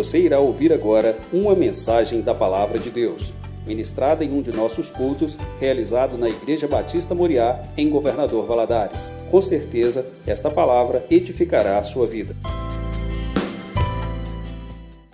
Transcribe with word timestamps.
Você 0.00 0.18
irá 0.18 0.40
ouvir 0.40 0.72
agora 0.72 1.20
uma 1.30 1.54
mensagem 1.54 2.22
da 2.22 2.34
Palavra 2.34 2.78
de 2.78 2.90
Deus, 2.90 3.34
ministrada 3.66 4.24
em 4.24 4.32
um 4.32 4.40
de 4.40 4.50
nossos 4.50 4.90
cultos, 4.90 5.36
realizado 5.58 6.16
na 6.16 6.26
Igreja 6.26 6.66
Batista 6.66 7.14
Moriá, 7.14 7.70
em 7.76 7.90
Governador 7.90 8.46
Valadares. 8.46 9.12
Com 9.30 9.42
certeza, 9.42 10.10
esta 10.26 10.50
palavra 10.50 11.06
edificará 11.10 11.78
a 11.78 11.82
sua 11.82 12.06
vida. 12.06 12.34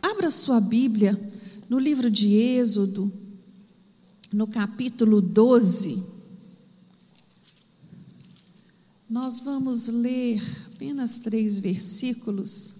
Abra 0.00 0.30
sua 0.30 0.60
Bíblia 0.60 1.18
no 1.68 1.80
livro 1.80 2.08
de 2.08 2.36
Êxodo, 2.36 3.12
no 4.32 4.46
capítulo 4.46 5.20
12. 5.20 6.00
Nós 9.10 9.40
vamos 9.40 9.88
ler 9.88 10.40
apenas 10.72 11.18
três 11.18 11.58
versículos. 11.58 12.75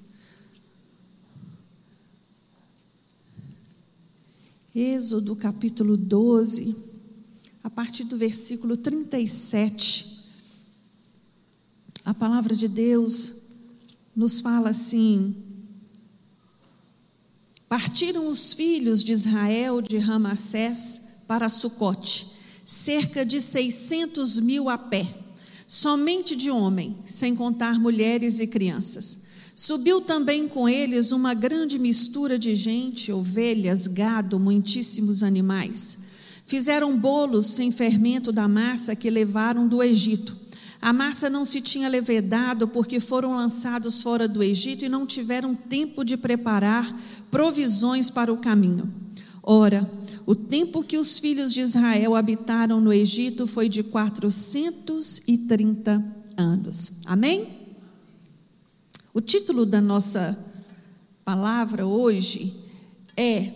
Êxodo 4.79 5.35
capítulo 5.35 5.97
12, 5.97 6.77
a 7.65 7.71
partir 7.71 8.05
do 8.05 8.15
versículo 8.19 8.77
37. 8.77 10.07
A 12.05 12.13
palavra 12.13 12.55
de 12.55 12.69
Deus 12.69 13.53
nos 14.15 14.41
fala 14.41 14.69
assim: 14.69 15.35
Partiram 17.67 18.29
os 18.29 18.53
filhos 18.53 19.03
de 19.03 19.13
Israel 19.13 19.81
de 19.81 19.97
Ramassés 19.97 21.23
para 21.27 21.49
Sucote, 21.49 22.27
cerca 22.67 23.25
de 23.25 23.41
seiscentos 23.41 24.39
mil 24.39 24.69
a 24.69 24.77
pé 24.77 25.25
somente 25.67 26.37
de 26.37 26.51
homem, 26.51 26.99
sem 27.07 27.35
contar 27.35 27.81
mulheres 27.81 28.41
e 28.41 28.47
crianças. 28.47 29.25
Subiu 29.59 30.03
também 30.03 30.47
com 30.47 30.69
eles 30.69 31.13
uma 31.13 31.33
grande 31.33 31.79
mistura 31.79 32.39
de 32.39 32.55
gente, 32.55 33.11
ovelhas, 33.11 33.87
gado, 33.87 34.39
muitíssimos 34.39 35.23
animais. 35.23 35.97
Fizeram 36.47 36.95
bolos 36.95 37.47
sem 37.47 37.73
fermento 37.73 38.31
da 38.31 38.47
massa 38.47 38.95
que 38.95 39.09
levaram 39.09 39.67
do 39.67 39.83
Egito. 39.83 40.37
A 40.79 40.93
massa 40.93 41.31
não 41.31 41.43
se 41.43 41.63
tinha 41.63 41.89
levedado 41.89 42.69
porque 42.69 43.01
foram 43.01 43.35
lançados 43.35 44.03
fora 44.03 44.29
do 44.29 44.43
Egito 44.43 44.85
e 44.85 44.91
não 44.91 45.07
tiveram 45.07 45.55
tempo 45.55 46.05
de 46.05 46.19
preparar 46.19 46.95
provisões 47.31 48.11
para 48.11 48.31
o 48.31 48.37
caminho. 48.37 48.93
Ora, 49.43 49.91
o 50.27 50.35
tempo 50.35 50.83
que 50.83 50.99
os 50.99 51.19
filhos 51.19 51.55
de 51.55 51.63
Israel 51.63 52.15
habitaram 52.15 52.79
no 52.79 52.93
Egito 52.93 53.47
foi 53.47 53.71
de 53.71 53.83
430 53.83 56.05
anos. 56.37 57.01
Amém? 57.07 57.56
O 59.17 59.21
título 59.23 59.65
da 59.65 59.81
nossa 59.81 60.39
palavra 61.25 61.87
hoje 61.87 62.55
é 63.17 63.51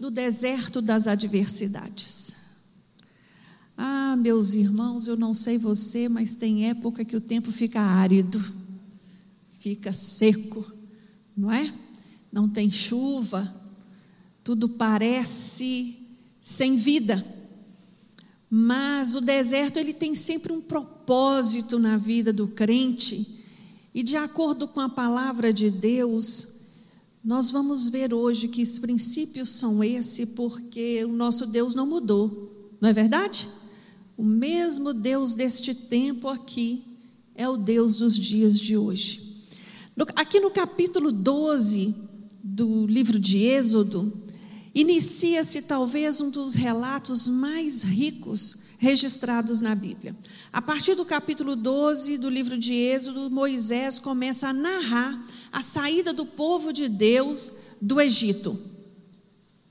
No 0.00 0.10
deserto 0.10 0.80
das 0.80 1.06
adversidades. 1.06 2.36
Ah, 3.76 4.16
meus 4.16 4.54
irmãos, 4.54 5.06
eu 5.06 5.14
não 5.14 5.34
sei 5.34 5.58
você, 5.58 6.08
mas 6.08 6.36
tem 6.36 6.70
época 6.70 7.04
que 7.04 7.14
o 7.14 7.20
tempo 7.20 7.52
fica 7.52 7.82
árido, 7.82 8.42
fica 9.60 9.92
seco, 9.92 10.64
não 11.36 11.52
é? 11.52 11.70
Não 12.32 12.48
tem 12.48 12.70
chuva, 12.70 13.54
tudo 14.42 14.70
parece 14.70 15.98
sem 16.40 16.76
vida. 16.76 17.22
Mas 18.48 19.14
o 19.14 19.20
deserto 19.20 19.76
ele 19.76 19.92
tem 19.92 20.14
sempre 20.14 20.50
um 20.50 20.62
propósito 20.62 21.78
na 21.78 21.98
vida 21.98 22.32
do 22.32 22.48
crente. 22.48 23.37
E 23.94 24.02
de 24.02 24.16
acordo 24.16 24.68
com 24.68 24.80
a 24.80 24.88
palavra 24.88 25.52
de 25.52 25.70
Deus, 25.70 26.58
nós 27.24 27.50
vamos 27.50 27.88
ver 27.88 28.12
hoje 28.12 28.48
que 28.48 28.62
os 28.62 28.78
princípios 28.78 29.50
são 29.50 29.82
esse 29.82 30.26
porque 30.26 31.04
o 31.04 31.12
nosso 31.12 31.46
Deus 31.46 31.74
não 31.74 31.86
mudou. 31.86 32.76
Não 32.80 32.88
é 32.88 32.92
verdade? 32.92 33.48
O 34.16 34.22
mesmo 34.22 34.92
Deus 34.92 35.34
deste 35.34 35.74
tempo 35.74 36.28
aqui 36.28 36.84
é 37.34 37.48
o 37.48 37.56
Deus 37.56 37.98
dos 37.98 38.16
dias 38.16 38.58
de 38.58 38.76
hoje. 38.76 39.28
Aqui 40.14 40.38
no 40.38 40.50
capítulo 40.50 41.10
12 41.10 41.94
do 42.42 42.86
livro 42.86 43.18
de 43.18 43.38
Êxodo, 43.38 44.12
inicia-se 44.74 45.62
talvez 45.62 46.20
um 46.20 46.30
dos 46.30 46.54
relatos 46.54 47.28
mais 47.28 47.82
ricos 47.82 48.67
registrados 48.78 49.60
na 49.60 49.74
Bíblia. 49.74 50.16
A 50.52 50.62
partir 50.62 50.94
do 50.94 51.04
capítulo 51.04 51.54
12 51.56 52.16
do 52.18 52.30
livro 52.30 52.56
de 52.56 52.72
Êxodo, 52.72 53.28
Moisés 53.28 53.98
começa 53.98 54.48
a 54.48 54.52
narrar 54.52 55.22
a 55.52 55.60
saída 55.60 56.12
do 56.12 56.24
povo 56.24 56.72
de 56.72 56.88
Deus 56.88 57.52
do 57.82 58.00
Egito. 58.00 58.58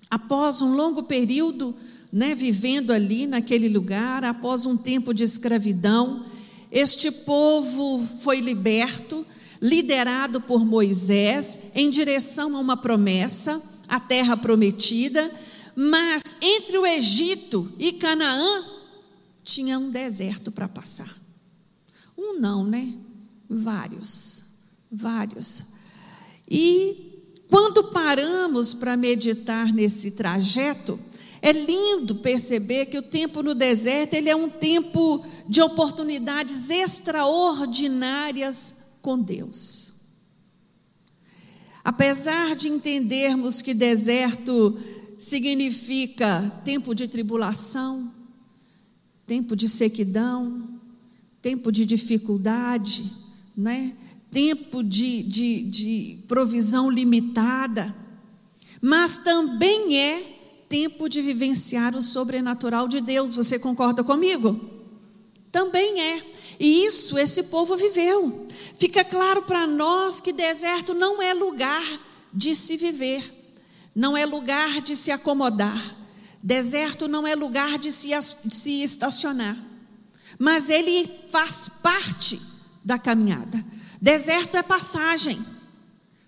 Após 0.10 0.62
um 0.62 0.76
longo 0.76 1.04
período, 1.04 1.76
né, 2.12 2.36
vivendo 2.36 2.92
ali 2.92 3.26
naquele 3.26 3.70
lugar, 3.70 4.24
após 4.24 4.66
um 4.66 4.78
tempo 4.78 5.14
de 5.14 5.24
escravidão, 5.24 6.26
este 6.72 7.10
povo 7.10 8.06
foi 8.22 8.42
liberto, 8.42 9.26
liderado 9.62 10.42
por 10.42 10.66
Moisés, 10.66 11.60
em 11.74 11.90
direção 11.90 12.56
a 12.56 12.60
uma 12.60 12.78
promessa 12.78 13.62
a 13.88 14.00
terra 14.00 14.36
prometida, 14.36 15.32
mas 15.76 16.36
entre 16.42 16.78
o 16.78 16.86
Egito 16.86 17.72
e 17.80 17.94
Canaã 17.94 18.77
tinha 19.48 19.80
um 19.80 19.90
deserto 19.90 20.52
para 20.52 20.68
passar. 20.68 21.16
Um 22.18 22.38
não, 22.38 22.66
né? 22.66 22.94
Vários, 23.50 24.44
vários. 24.92 25.64
E 26.50 27.24
quando 27.50 27.86
paramos 27.86 28.74
para 28.74 28.98
meditar 28.98 29.74
nesse 29.74 30.12
trajeto, 30.12 31.00
é 31.42 31.54
lindo 31.54 32.16
perceber 32.16 32.88
que 32.88 32.98
o 32.98 33.04
tempo 33.04 33.42
no 33.42 33.56
deserto 33.56 34.16
ele 34.16 34.30
é 34.30 34.36
um 34.36 34.50
tempo 34.50 35.26
de 35.48 35.62
oportunidades 35.62 36.70
extraordinárias 36.70 38.98
com 39.02 39.18
Deus. 39.18 39.94
Apesar 41.86 42.54
de 42.54 42.68
entendermos 42.68 43.62
que 43.62 43.74
deserto 43.74 44.78
significa 45.18 46.62
tempo 46.66 46.94
de 46.94 47.08
tribulação, 47.08 48.17
tempo 49.28 49.58
de 49.58 49.68
sequidão, 49.68 50.80
tempo 51.42 51.72
de 51.72 51.86
dificuldade, 51.86 53.12
né? 53.56 53.94
tempo 54.32 54.84
de, 54.84 55.24
de, 55.24 55.62
de 55.64 56.24
provisão 56.28 56.90
limitada, 56.90 57.94
mas 58.82 59.18
também 59.18 59.98
é 59.98 60.38
tempo 60.70 61.10
de 61.10 61.22
vivenciar 61.22 61.96
o 61.96 62.02
sobrenatural 62.02 62.88
de 62.88 63.02
Deus. 63.02 63.36
Você 63.36 63.60
concorda 63.60 64.04
comigo? 64.04 64.60
Também 65.52 66.00
é. 66.02 66.24
E 66.60 66.86
isso 66.86 67.18
esse 67.18 67.44
povo 67.44 67.76
viveu. 67.76 68.46
Fica 68.78 69.04
claro 69.04 69.42
para 69.44 69.66
nós 69.66 70.22
que 70.22 70.32
deserto 70.32 70.94
não 70.94 71.22
é 71.22 71.34
lugar 71.34 71.84
de 72.34 72.54
se 72.54 72.78
viver, 72.78 73.24
não 73.96 74.16
é 74.16 74.26
lugar 74.26 74.82
de 74.82 74.96
se 74.96 75.12
acomodar. 75.12 75.97
Deserto 76.42 77.08
não 77.08 77.26
é 77.28 77.36
lugar 77.36 77.78
de 77.78 77.92
se, 77.92 78.10
de 78.46 78.56
se 78.56 78.84
estacionar, 78.84 79.58
mas 80.38 80.70
ele 80.70 81.08
faz 81.30 81.68
parte 81.68 82.40
da 82.84 82.98
caminhada. 82.98 83.64
Deserto 84.02 84.56
é 84.56 84.64
passagem. 84.64 85.40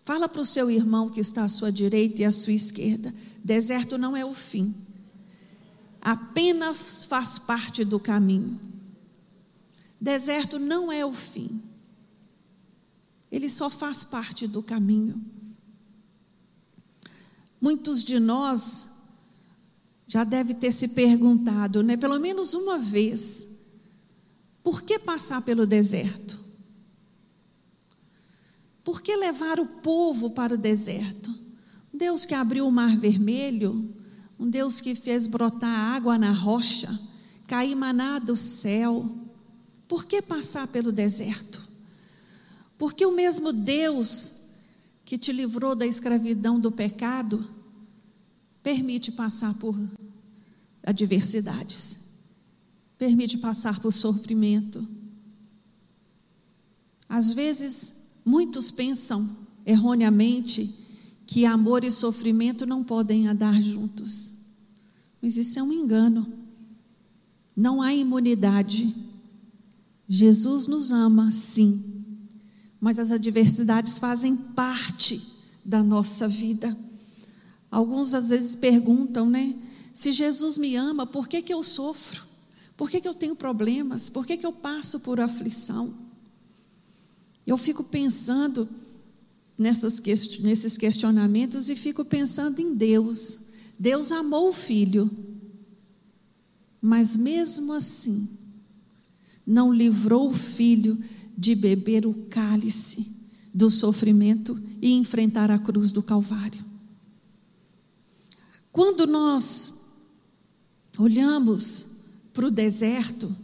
Fala 0.04 0.28
para 0.28 0.42
o 0.42 0.46
seu 0.46 0.72
irmão 0.72 1.10
que 1.10 1.20
está 1.20 1.44
à 1.44 1.48
sua 1.48 1.72
direita 1.72 2.22
e 2.22 2.26
à 2.26 2.32
sua 2.32 2.54
esquerda: 2.54 3.14
deserto 3.44 3.98
não 3.98 4.18
é 4.18 4.26
o 4.26 4.34
fim, 4.34 4.76
apenas 6.02 7.06
faz 7.06 7.38
parte 7.38 7.86
do 7.86 8.00
caminho. 8.00 8.60
Deserto 10.02 10.58
não 10.58 10.92
é 10.92 11.06
o 11.06 11.12
fim. 11.12 11.62
Ele 13.32 13.50
só 13.50 13.70
faz 13.70 14.04
parte 14.04 14.48
do 14.48 14.64
caminho. 14.64 15.24
Muitos 17.62 18.04
de 18.04 18.20
nós 18.20 18.99
já 20.10 20.24
devem 20.24 20.56
ter 20.56 20.72
se 20.72 20.88
perguntado, 20.88 21.84
né, 21.84 21.96
pelo 21.96 22.18
menos 22.20 22.56
uma 22.56 22.80
vez, 22.80 23.48
por 24.64 24.82
que 24.82 24.98
passar 24.98 25.44
pelo 25.44 25.68
deserto? 25.68 26.40
Por 28.84 29.04
que 29.04 29.16
levar 29.16 29.60
o 29.60 29.68
povo 29.68 30.32
para 30.32 30.56
o 30.56 30.58
deserto? 30.58 31.30
Um 31.94 31.98
Deus 32.00 32.26
que 32.26 32.34
abriu 32.34 32.68
o 32.68 32.72
mar 32.72 32.98
vermelho, 32.98 33.94
um 34.40 34.50
Deus 34.50 34.82
que 34.82 34.96
fez 34.96 35.28
brotar 35.28 35.70
água 35.70 36.18
na 36.18 36.32
rocha, 36.32 37.00
cair 37.46 37.76
maná 37.76 38.18
do 38.18 38.36
céu, 38.36 39.08
por 39.88 40.06
que 40.06 40.24
passar 40.24 40.68
pelo 40.70 40.92
deserto? 40.92 41.62
Porque 42.80 43.06
o 43.06 43.12
mesmo 43.12 43.54
Deus 43.54 44.54
que 45.06 45.20
te 45.20 45.32
livrou 45.32 45.76
da 45.76 45.86
escravidão 45.86 46.60
do 46.60 46.72
pecado 46.72 47.59
permite 48.64 49.12
passar 49.12 49.54
por 49.56 49.76
adversidades, 50.84 51.98
permite 52.98 53.38
passar 53.38 53.80
por 53.80 53.92
sofrimento. 53.92 54.86
Às 57.08 57.32
vezes, 57.32 58.10
muitos 58.26 58.70
pensam 58.70 59.28
erroneamente 59.66 60.74
que 61.26 61.46
amor 61.46 61.84
e 61.84 61.92
sofrimento 61.92 62.66
não 62.66 62.84
podem 62.84 63.28
andar 63.28 63.62
juntos. 63.62 64.34
Mas 65.22 65.38
isso 65.38 65.60
é 65.60 65.64
um 65.64 65.72
engano. 65.72 66.32
Não 67.56 67.82
há 67.82 67.94
imunidade. 67.94 68.96
Jesus 70.08 70.66
nos 70.66 70.92
ama, 70.92 71.32
sim, 71.32 71.84
mas 72.82 72.98
as 72.98 73.12
adversidades 73.12 74.00
fazem 74.00 74.36
parte 74.36 75.22
da 75.64 75.84
nossa 75.84 76.28
vida. 76.28 76.76
Alguns 77.72 78.14
às 78.14 78.30
vezes 78.30 78.56
perguntam, 78.56 79.30
né? 79.30 79.56
Se 79.94 80.12
Jesus 80.12 80.58
me 80.58 80.76
ama, 80.76 81.06
por 81.06 81.28
que, 81.28 81.42
que 81.42 81.54
eu 81.54 81.64
sofro? 81.64 82.24
Por 82.76 82.90
que, 82.90 83.02
que 83.02 83.08
eu 83.08 83.14
tenho 83.14 83.36
problemas? 83.36 84.10
Por 84.10 84.26
que, 84.26 84.38
que 84.38 84.46
eu 84.46 84.54
passo 84.54 85.02
por 85.02 85.20
aflição? 85.20 85.94
Eu 87.46 87.58
fico 87.58 87.84
pensando 87.84 88.68
nessas, 89.58 90.00
nesses 90.40 90.78
questionamentos 90.78 91.70
e 91.70 91.76
fico 91.76 92.06
pensando 92.06 92.60
em 92.60 92.74
Deus. 92.74 93.50
Deus 93.78 94.12
amou 94.12 94.50
o 94.50 94.54
filho, 94.54 95.10
mas 96.82 97.18
mesmo 97.18 97.74
assim, 97.74 98.30
não 99.46 99.74
livrou 99.74 100.30
o 100.30 100.34
filho 100.34 100.98
de 101.38 101.56
beber 101.56 102.06
o 102.06 102.14
cálice 102.30 103.18
do 103.54 103.70
sofrimento 103.70 104.58
e 104.82 104.94
enfrentar 104.94 105.52
a 105.52 105.60
cruz 105.60 105.92
do 105.92 106.02
Calvário. 106.02 106.69
Quando 108.80 109.06
nós 109.06 109.90
olhamos 110.98 112.06
para 112.32 112.48
o 112.48 112.50
deserto, 112.50 113.36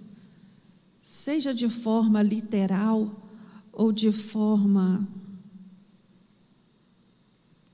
seja 1.01 1.53
de 1.53 1.67
forma 1.67 2.21
literal 2.21 3.21
ou 3.73 3.91
de 3.91 4.13
forma 4.13 5.05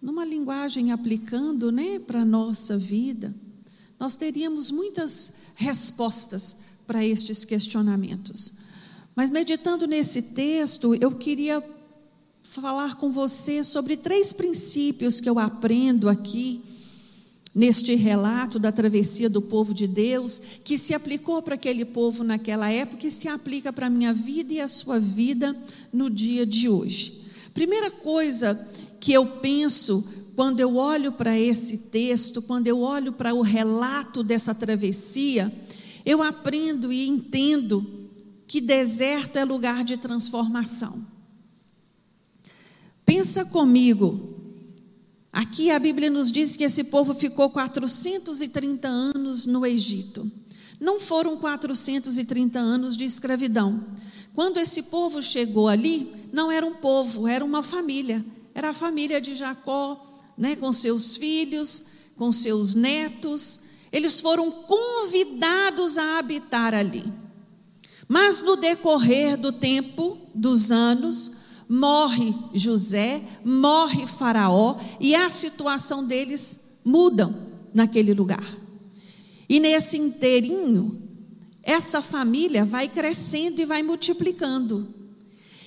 numa 0.02 0.26
linguagem 0.26 0.92
aplicando, 0.92 1.72
né, 1.72 2.00
para 2.00 2.22
a 2.22 2.26
nossa 2.26 2.80
vida, 2.80 3.32
nós 4.00 4.16
teríamos 4.16 4.72
muitas 4.72 5.52
respostas 5.54 6.62
para 6.88 7.06
estes 7.06 7.46
questionamentos. 7.46 8.54
Mas 9.16 9.30
meditando 9.30 9.86
nesse 9.86 10.34
texto, 10.34 10.96
eu 10.96 11.12
queria 11.12 11.64
falar 12.42 12.96
com 12.96 13.12
você 13.12 13.64
sobre 13.64 13.98
três 13.98 14.34
princípios 14.34 15.20
que 15.20 15.30
eu 15.30 15.38
aprendo 15.38 16.10
aqui 16.10 16.71
neste 17.54 17.96
relato 17.96 18.58
da 18.58 18.72
travessia 18.72 19.30
do 19.30 19.42
povo 19.42 19.74
de 19.74 19.86
Deus, 19.88 20.40
que 20.64 20.78
se 20.78 20.94
aplicou 20.94 21.42
para 21.42 21.56
aquele 21.56 21.84
povo 21.84 22.24
naquela 22.24 22.72
época 22.72 23.08
e 23.08 23.12
se 23.12 23.28
aplica 23.28 23.74
para 23.74 23.88
a 23.88 23.90
minha 23.90 24.14
vida 24.14 24.54
e 24.54 24.62
a 24.62 24.68
sua 24.68 25.00
vida 25.00 25.56
no 25.92 26.10
dia 26.10 26.46
de 26.46 26.70
hoje. 26.70 27.22
Primeira 27.54 27.92
coisa 27.92 28.70
que 29.00 29.12
eu 29.12 29.26
penso 29.26 30.08
quando 30.36 30.62
eu 30.62 30.78
olho 30.78 31.12
para 31.12 31.38
esse 31.38 31.78
texto, 31.90 32.42
quando 32.42 32.68
eu 32.68 32.80
olho 32.80 33.12
para 33.12 33.34
o 33.34 33.42
relato 33.42 34.24
dessa 34.24 34.56
travessia, 34.56 35.54
eu 36.06 36.24
aprendo 36.24 36.92
e 36.92 37.08
entendo 37.08 37.86
que 38.48 38.62
deserto 38.62 39.38
é 39.38 39.46
lugar 39.46 39.84
de 39.84 39.98
transformação. 39.98 41.06
Pensa 43.06 43.46
comigo, 43.46 44.31
aqui 45.32 45.72
a 45.72 45.80
Bíblia 45.80 46.10
nos 46.10 46.32
diz 46.32 46.56
que 46.56 46.64
esse 46.64 46.86
povo 46.86 47.14
ficou 47.14 47.50
430 47.50 48.88
anos 48.88 49.46
no 49.46 49.66
Egito. 49.66 50.30
Não 50.80 51.00
foram 51.00 51.38
430 51.38 52.60
anos 52.60 52.98
de 52.98 53.06
escravidão. 53.06 53.86
Quando 54.34 54.58
esse 54.58 54.84
povo 54.84 55.22
chegou 55.22 55.68
ali, 55.68 56.12
não 56.32 56.52
era 56.52 56.66
um 56.66 56.74
povo, 56.76 57.28
era 57.28 57.44
uma 57.44 57.62
família 57.62 58.26
era 58.54 58.70
a 58.70 58.74
família 58.74 59.22
de 59.22 59.36
Jacó, 59.36 60.06
né, 60.38 60.56
com 60.56 60.72
seus 60.72 61.18
filhos, 61.18 61.84
com 62.18 62.32
seus 62.32 62.74
netos. 62.74 63.60
Eles 63.92 64.20
foram 64.20 64.52
convidados 64.52 65.98
a 65.98 66.20
habitar 66.20 66.74
ali. 66.74 67.04
Mas 68.08 68.42
no 68.42 68.56
decorrer 68.56 69.38
do 69.38 69.52
tempo, 69.52 70.18
dos 70.36 70.72
anos, 70.72 71.32
morre 71.74 72.36
José, 72.54 73.22
morre 73.46 74.06
Faraó 74.06 74.76
e 75.00 75.16
a 75.16 75.30
situação 75.30 76.06
deles 76.06 76.80
muda 76.84 77.34
naquele 77.74 78.14
lugar. 78.14 78.44
E 79.48 79.58
nesse 79.58 79.98
inteirinho, 79.98 81.02
essa 81.64 82.02
família 82.02 82.66
vai 82.66 82.90
crescendo 82.90 83.62
e 83.62 83.66
vai 83.66 83.84
multiplicando. 83.84 84.86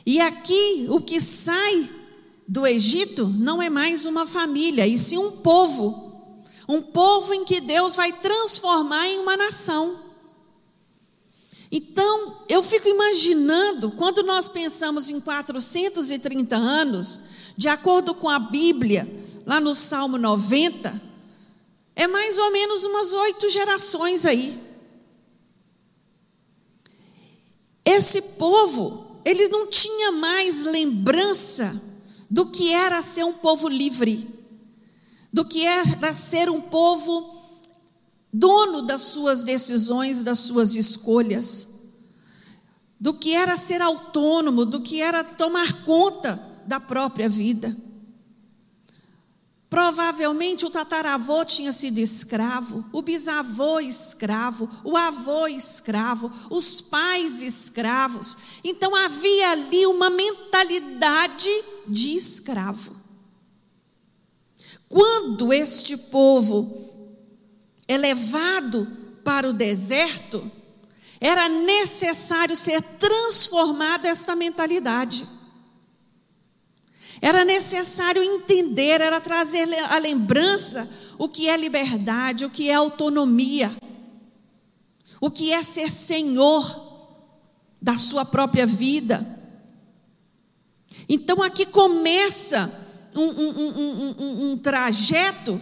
E 0.04 0.20
aqui 0.20 0.84
o 0.90 1.00
que 1.00 1.18
sai 1.18 1.88
do 2.46 2.66
Egito 2.66 3.26
não 3.26 3.62
é 3.62 3.70
mais 3.70 4.04
uma 4.04 4.26
família, 4.26 4.86
e 4.86 4.98
sim 4.98 5.16
um 5.16 5.30
povo. 5.30 6.34
Um 6.68 6.82
povo 6.82 7.32
em 7.32 7.46
que 7.46 7.62
Deus 7.62 7.96
vai 7.96 8.12
transformar 8.12 9.08
em 9.08 9.20
uma 9.20 9.38
nação. 9.38 10.03
Então, 11.70 12.44
eu 12.48 12.62
fico 12.62 12.88
imaginando, 12.88 13.90
quando 13.92 14.22
nós 14.22 14.48
pensamos 14.48 15.08
em 15.08 15.20
430 15.20 16.56
anos, 16.56 17.20
de 17.56 17.68
acordo 17.68 18.14
com 18.14 18.28
a 18.28 18.38
Bíblia, 18.38 19.08
lá 19.46 19.60
no 19.60 19.74
Salmo 19.74 20.18
90, 20.18 21.02
é 21.96 22.06
mais 22.06 22.38
ou 22.38 22.50
menos 22.50 22.84
umas 22.84 23.12
oito 23.14 23.48
gerações 23.48 24.24
aí. 24.24 24.58
Esse 27.84 28.22
povo, 28.38 29.20
ele 29.24 29.48
não 29.48 29.66
tinha 29.66 30.12
mais 30.12 30.64
lembrança 30.64 31.80
do 32.30 32.50
que 32.50 32.72
era 32.72 33.00
ser 33.02 33.24
um 33.24 33.34
povo 33.34 33.68
livre, 33.68 34.28
do 35.32 35.44
que 35.44 35.66
era 35.66 36.12
ser 36.12 36.48
um 36.48 36.60
povo 36.60 37.33
dono 38.36 38.82
das 38.82 39.00
suas 39.02 39.44
decisões, 39.44 40.24
das 40.24 40.40
suas 40.40 40.74
escolhas, 40.74 41.68
do 42.98 43.14
que 43.14 43.32
era 43.32 43.56
ser 43.56 43.80
autônomo, 43.80 44.64
do 44.64 44.80
que 44.80 45.00
era 45.00 45.22
tomar 45.22 45.84
conta 45.84 46.42
da 46.66 46.80
própria 46.80 47.28
vida. 47.28 47.76
Provavelmente 49.70 50.66
o 50.66 50.70
tataravô 50.70 51.44
tinha 51.44 51.72
sido 51.72 51.98
escravo, 51.98 52.84
o 52.92 53.02
bisavô 53.02 53.78
escravo, 53.78 54.68
o 54.82 54.96
avô 54.96 55.46
escravo, 55.46 56.30
os 56.50 56.80
pais 56.80 57.40
escravos. 57.40 58.36
Então 58.64 58.96
havia 58.96 59.52
ali 59.52 59.86
uma 59.86 60.10
mentalidade 60.10 61.50
de 61.86 62.16
escravo. 62.16 62.96
Quando 64.88 65.52
este 65.52 65.96
povo 65.96 66.93
é 67.86 67.96
levado 67.96 68.86
para 69.22 69.48
o 69.48 69.52
deserto, 69.52 70.50
era 71.20 71.48
necessário 71.48 72.56
ser 72.56 72.82
transformada 72.82 74.08
esta 74.08 74.36
mentalidade. 74.36 75.26
Era 77.20 77.44
necessário 77.44 78.22
entender, 78.22 79.00
era 79.00 79.20
trazer 79.20 79.66
a 79.84 79.98
lembrança 79.98 80.88
o 81.16 81.28
que 81.28 81.48
é 81.48 81.56
liberdade, 81.56 82.44
o 82.44 82.50
que 82.50 82.68
é 82.68 82.74
autonomia, 82.74 83.74
o 85.20 85.30
que 85.30 85.52
é 85.52 85.62
ser 85.62 85.90
senhor 85.90 86.82
da 87.80 87.96
sua 87.96 88.24
própria 88.24 88.66
vida. 88.66 89.26
Então 91.08 91.42
aqui 91.42 91.66
começa 91.66 92.70
um, 93.14 93.22
um, 93.22 94.14
um, 94.18 94.50
um, 94.50 94.58
trajeto, 94.58 95.60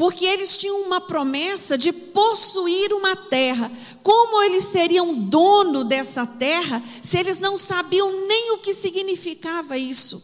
porque 0.00 0.24
eles 0.24 0.56
tinham 0.56 0.80
uma 0.80 0.98
promessa 0.98 1.76
de 1.76 1.92
possuir 1.92 2.90
uma 2.94 3.14
terra. 3.14 3.70
Como 4.02 4.42
eles 4.44 4.64
seriam 4.64 5.14
dono 5.14 5.84
dessa 5.84 6.26
terra 6.26 6.82
se 7.02 7.18
eles 7.18 7.38
não 7.38 7.54
sabiam 7.54 8.26
nem 8.26 8.52
o 8.52 8.58
que 8.60 8.72
significava 8.72 9.76
isso? 9.76 10.16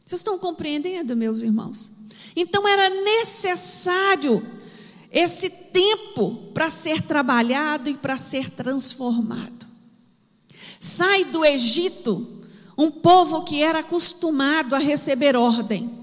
Vocês 0.00 0.20
estão 0.20 0.38
compreendendo, 0.38 1.16
meus 1.16 1.40
irmãos? 1.40 1.90
Então 2.36 2.68
era 2.68 2.88
necessário 2.88 4.48
esse 5.10 5.50
tempo 5.50 6.52
para 6.54 6.70
ser 6.70 7.02
trabalhado 7.02 7.90
e 7.90 7.98
para 7.98 8.16
ser 8.16 8.48
transformado. 8.48 9.66
Sai 10.78 11.24
do 11.24 11.44
Egito 11.44 12.44
um 12.78 12.92
povo 12.92 13.42
que 13.42 13.60
era 13.60 13.80
acostumado 13.80 14.76
a 14.76 14.78
receber 14.78 15.34
ordem. 15.34 15.97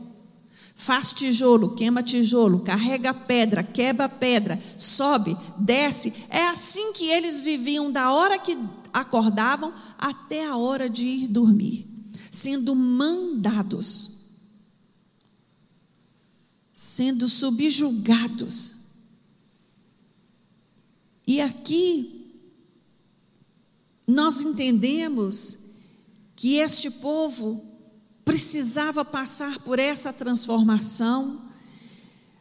Faz 0.75 1.13
tijolo, 1.13 1.73
queima 1.73 2.03
tijolo, 2.03 2.59
carrega 2.59 3.13
pedra, 3.13 3.63
quebra 3.63 4.09
pedra, 4.09 4.61
sobe, 4.77 5.35
desce. 5.57 6.13
É 6.29 6.47
assim 6.49 6.91
que 6.93 7.05
eles 7.07 7.41
viviam 7.41 7.91
da 7.91 8.11
hora 8.11 8.37
que 8.37 8.57
acordavam 8.93 9.73
até 9.97 10.45
a 10.45 10.57
hora 10.57 10.89
de 10.89 11.05
ir 11.05 11.27
dormir 11.27 11.95
sendo 12.35 12.75
mandados, 12.75 14.33
sendo 16.73 17.27
subjugados. 17.27 18.83
E 21.25 21.39
aqui 21.39 22.29
nós 24.05 24.41
entendemos 24.41 25.59
que 26.35 26.55
este 26.55 26.91
povo 26.91 27.63
precisava 28.25 29.05
passar 29.05 29.59
por 29.59 29.77
essa 29.77 30.11
transformação, 30.11 31.47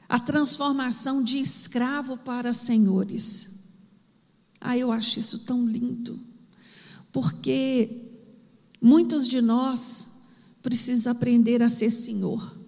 a 0.09 0.19
transformação 0.19 1.23
de 1.23 1.38
escravo 1.38 2.19
para 2.19 2.55
senhores. 2.55 3.69
Ah, 4.59 4.79
eu 4.79 4.91
acho 4.91 5.21
isso 5.21 5.41
tão 5.41 5.67
lindo, 5.67 6.19
porque 7.12 8.11
muitos 8.81 9.29
de 9.29 9.43
nós 9.43 10.23
precisam 10.62 11.12
aprender 11.12 11.62
a 11.62 11.69
ser 11.69 11.91
senhor, 11.91 12.59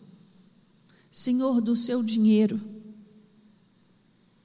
senhor 1.11 1.63
do 1.63 1.75
seu 1.75 2.03
dinheiro. 2.03 2.61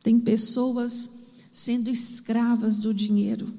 Tem 0.02 0.18
pessoas 0.18 1.28
sendo 1.52 1.90
escravas 1.90 2.78
do 2.78 2.94
dinheiro. 2.94 3.54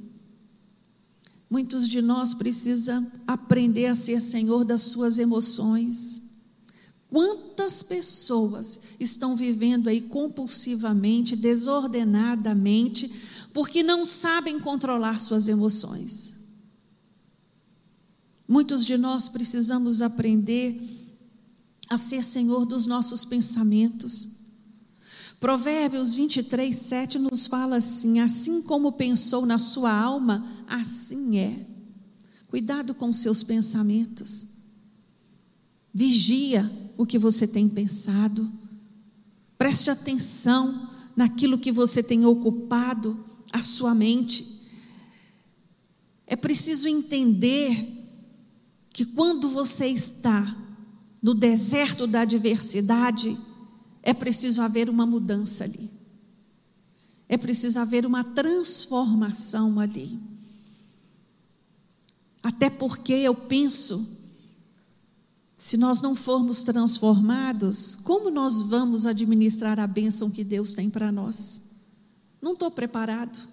Muitos 1.53 1.87
de 1.87 2.01
nós 2.01 2.33
precisam 2.33 3.07
aprender 3.27 3.85
a 3.85 3.95
ser 3.95 4.23
senhor 4.23 4.65
das 4.65 4.85
suas 4.85 5.19
emoções. 5.19 6.23
Quantas 7.11 7.83
pessoas 7.83 8.81
estão 8.99 9.37
vivendo 9.37 9.89
aí 9.89 10.01
compulsivamente, 10.01 11.37
desordenadamente, 11.37 13.07
porque 13.53 13.83
não 13.83 14.03
sabem 14.03 14.59
controlar 14.59 15.21
suas 15.21 15.47
emoções? 15.47 16.39
Muitos 18.49 18.87
de 18.87 18.97
nós 18.97 19.29
precisamos 19.29 20.01
aprender 20.01 20.81
a 21.87 21.99
ser 21.99 22.25
senhor 22.25 22.65
dos 22.65 22.87
nossos 22.87 23.27
pensamentos. 23.27 24.42
Provérbios 25.43 26.15
23, 26.15 26.75
7 26.75 27.19
nos 27.19 27.49
fala 27.49 27.79
assim: 27.79 28.21
assim 28.21 28.63
como 28.63 28.93
pensou 28.93 29.45
na 29.45 29.59
sua 29.59 29.93
alma, 29.93 30.47
assim 30.69 31.37
é. 31.37 31.67
Cuidado 32.47 32.95
com 32.95 33.13
seus 33.13 33.43
pensamentos. 33.43 34.47
Vigia 35.93 36.71
o 36.97 37.05
que 37.05 37.19
você 37.19 37.45
tem 37.45 37.69
pensado. 37.69 38.49
Preste 39.59 39.91
atenção 39.91 40.89
naquilo 41.17 41.59
que 41.59 41.73
você 41.73 42.05
tem 42.05 42.25
ocupado 42.25 43.19
a 43.53 43.61
sua 43.61 43.97
mente. 43.97 44.63
É 46.25 46.37
preciso 46.37 46.87
entender 46.87 48.01
que 48.93 49.05
quando 49.05 49.49
você 49.49 49.89
está 49.89 50.57
no 51.21 51.35
deserto 51.35 52.07
da 52.07 52.21
adversidade, 52.21 53.37
é 54.03 54.13
preciso 54.13 54.61
haver 54.61 54.91
uma 54.91 55.07
mudança 55.07 55.65
ali. 55.65 55.91
É 57.29 57.37
preciso 57.37 57.79
haver 57.79 58.05
uma 58.05 58.25
transformação 58.25 59.79
ali. 59.79 60.21
Até 62.43 62.69
porque 62.69 63.13
eu 63.13 63.35
penso, 63.35 64.21
se 65.55 65.77
nós 65.77 66.03
não 66.03 66.15
formos 66.15 66.63
transformados, 66.63 67.95
como 67.95 68.31
nós 68.31 68.61
vamos 68.63 69.07
administrar 69.07 69.79
a 69.79 69.87
bênção 69.87 70.31
que 70.31 70.43
Deus 70.43 70.75
tem 70.75 70.91
para 70.91 71.13
nós? 71.13 71.71
Não 72.41 72.55
estou 72.55 72.71
preparado. 72.71 73.49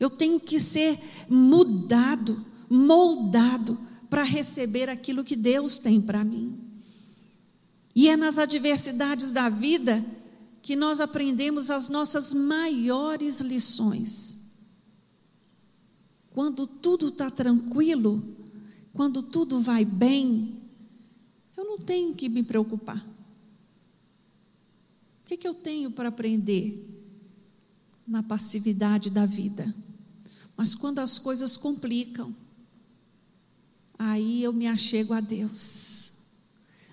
Eu 0.00 0.08
tenho 0.08 0.40
que 0.40 0.58
ser 0.58 0.98
mudado, 1.28 2.44
moldado 2.68 3.78
para 4.08 4.22
receber 4.22 4.88
aquilo 4.88 5.22
que 5.22 5.36
Deus 5.36 5.78
tem 5.78 6.00
para 6.00 6.24
mim. 6.24 6.61
E 7.94 8.08
é 8.08 8.16
nas 8.16 8.38
adversidades 8.38 9.32
da 9.32 9.48
vida 9.48 10.04
que 10.62 10.76
nós 10.76 11.00
aprendemos 11.00 11.70
as 11.70 11.88
nossas 11.88 12.32
maiores 12.32 13.40
lições. 13.40 14.42
Quando 16.30 16.66
tudo 16.66 17.08
está 17.08 17.30
tranquilo, 17.30 18.22
quando 18.94 19.22
tudo 19.22 19.60
vai 19.60 19.84
bem, 19.84 20.62
eu 21.56 21.64
não 21.64 21.78
tenho 21.78 22.14
que 22.14 22.28
me 22.28 22.42
preocupar. 22.42 23.04
O 25.20 25.24
que, 25.26 25.36
que 25.36 25.48
eu 25.48 25.54
tenho 25.54 25.90
para 25.90 26.08
aprender 26.08 26.88
na 28.06 28.22
passividade 28.22 29.10
da 29.10 29.26
vida? 29.26 29.74
Mas 30.56 30.74
quando 30.74 31.00
as 31.00 31.18
coisas 31.18 31.56
complicam, 31.56 32.34
aí 33.98 34.42
eu 34.42 34.52
me 34.52 34.66
achego 34.66 35.12
a 35.12 35.20
Deus. 35.20 36.01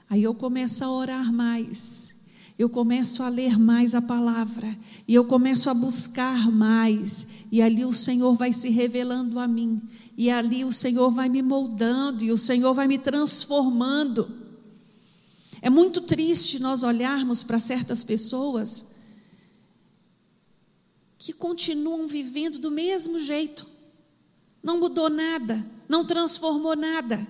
Aí 0.10 0.24
eu 0.24 0.34
começo 0.34 0.84
a 0.84 0.92
orar 0.92 1.32
mais, 1.32 2.16
eu 2.58 2.68
começo 2.68 3.22
a 3.22 3.30
ler 3.30 3.60
mais 3.60 3.94
a 3.94 4.02
palavra, 4.02 4.76
e 5.08 5.14
eu 5.14 5.24
começo 5.24 5.70
a 5.70 5.74
buscar 5.74 6.52
mais, 6.52 7.28
e 7.52 7.62
ali 7.62 7.86
o 7.86 7.94
Senhor 7.94 8.34
vai 8.34 8.52
se 8.52 8.70
revelando 8.70 9.40
a 9.40 9.48
mim, 9.48 9.80
e 10.18 10.32
ali 10.32 10.66
o 10.66 10.72
Senhor 10.72 11.12
vai 11.12 11.30
me 11.30 11.44
moldando, 11.44 12.24
e 12.24 12.32
o 12.32 12.38
Senhor 12.38 12.74
vai 12.74 12.88
me 12.88 12.98
transformando. 12.98 14.28
É 15.62 15.70
muito 15.70 16.02
triste 16.02 16.58
nós 16.58 16.84
olharmos 16.84 17.44
para 17.44 17.60
certas 17.60 18.04
pessoas 18.04 18.96
que 21.20 21.34
continuam 21.34 22.08
vivendo 22.08 22.58
do 22.58 22.72
mesmo 22.72 23.20
jeito, 23.20 23.68
não 24.64 24.80
mudou 24.80 25.10
nada, 25.10 25.66
não 25.88 26.04
transformou 26.04 26.76
nada. 26.76 27.28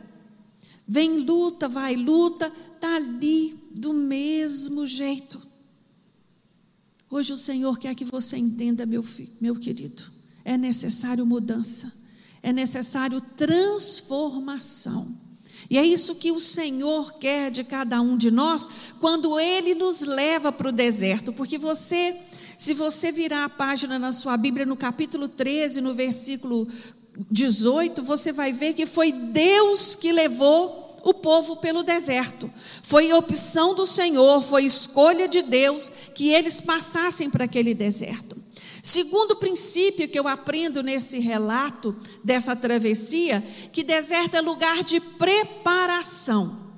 Vem 0.88 1.18
luta, 1.20 1.68
vai 1.68 1.96
luta, 1.96 2.52
está 2.80 2.96
ali 2.96 3.60
do 3.72 3.94
mesmo 3.94 4.88
jeito. 4.88 5.42
Hoje 7.10 7.34
o 7.34 7.38
Senhor 7.38 7.78
quer 7.78 7.94
que 7.94 8.06
você 8.06 8.38
entenda, 8.38 8.86
meu, 8.86 9.04
meu 9.42 9.56
querido, 9.56 10.04
é 10.46 10.58
necessário 10.58 11.26
mudança, 11.26 11.92
é 12.42 12.54
necessário 12.54 13.20
transformação. 13.20 15.14
E 15.70 15.78
é 15.78 15.86
isso 15.86 16.16
que 16.16 16.32
o 16.32 16.40
Senhor 16.40 17.14
quer 17.20 17.52
de 17.52 17.64
cada 17.64 18.02
um 18.02 18.16
de 18.16 18.32
nós 18.32 18.94
quando 19.00 19.38
Ele 19.40 19.76
nos 19.76 20.02
leva 20.02 20.52
para 20.52 20.70
o 20.70 20.72
deserto, 20.72 21.34
porque 21.34 21.58
você, 21.58 22.16
se 22.58 22.74
você 22.74 23.12
virar 23.12 23.44
a 23.44 23.50
página 23.50 24.00
na 24.00 24.14
sua 24.14 24.38
Bíblia, 24.38 24.66
no 24.66 24.78
capítulo 24.78 25.28
13, 25.28 25.82
no 25.82 25.94
versículo 25.94 26.68
18, 27.30 28.02
você 28.04 28.32
vai 28.32 28.54
ver 28.54 28.74
que 28.74 28.86
foi 28.86 29.12
Deus 29.12 29.96
que 29.96 30.12
levou 30.12 30.79
o 31.04 31.14
povo 31.14 31.58
pelo 31.58 31.84
deserto. 31.84 32.52
Foi 32.84 33.12
opção 33.14 33.74
do 33.74 33.86
Senhor, 33.86 34.42
foi 34.42 34.66
escolha 34.66 35.28
de 35.28 35.42
Deus 35.42 35.90
que 36.16 36.30
eles 36.30 36.60
passassem 36.62 37.30
para 37.30 37.46
aquele 37.46 37.74
deserto. 37.74 38.38
Segundo 38.82 39.36
princípio 39.36 40.08
que 40.08 40.18
eu 40.18 40.28
aprendo 40.28 40.82
nesse 40.82 41.20
relato 41.20 41.96
dessa 42.24 42.56
travessia, 42.56 43.42
que 43.74 43.84
deserto 43.84 44.36
é 44.36 44.42
lugar 44.42 44.84
de 44.84 45.00
preparação. 45.00 46.70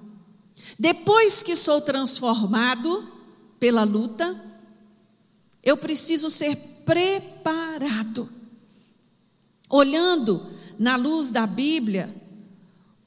Depois 0.80 1.44
que 1.44 1.56
sou 1.56 1.80
transformado 1.82 3.08
pela 3.60 3.84
luta, 3.84 4.36
eu 5.63 5.78
preciso 5.78 6.30
ser 6.30 6.56
preparado. 6.84 8.28
Olhando 9.70 10.46
na 10.80 10.96
luz 10.96 11.30
da 11.30 11.46
Bíblia, 11.46 12.21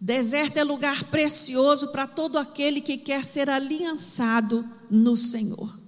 Deserto 0.04 0.58
é 0.58 0.64
lugar 0.64 1.04
precioso 1.04 1.88
para 1.88 2.06
todo 2.06 2.37
aquele 2.37 2.82
que 2.82 2.99
quer 2.99 3.25
ser 3.25 3.49
aliançado 3.49 4.70
no 4.90 5.16
Senhor. 5.16 5.80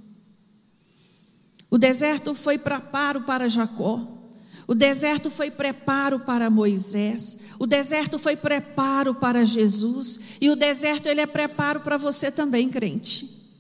O 1.71 1.77
deserto 1.77 2.35
foi 2.35 2.57
preparo 2.57 3.25
para 3.25 3.47
Jacó. 3.47 4.27
O 4.67 4.75
deserto 4.75 5.31
foi 5.31 5.51
preparo 5.51 6.21
para 6.21 6.49
Moisés. 6.49 7.41
O 7.59 7.67
deserto 7.67 8.19
foi 8.19 8.37
preparo 8.37 9.15
para 9.17 9.45
Jesus. 9.45 10.39
E 10.41 10.49
o 10.49 10.57
deserto 10.57 11.09
ele 11.09 11.21
é 11.21 11.27
preparo 11.27 11.81
para 11.81 11.99
você 11.99 12.31
também, 12.31 12.71
crente. 12.71 13.53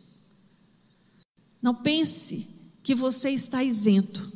Não 1.60 1.74
pense 1.74 2.48
que 2.82 2.94
você 2.94 3.28
está 3.28 3.62
isento. 3.62 4.32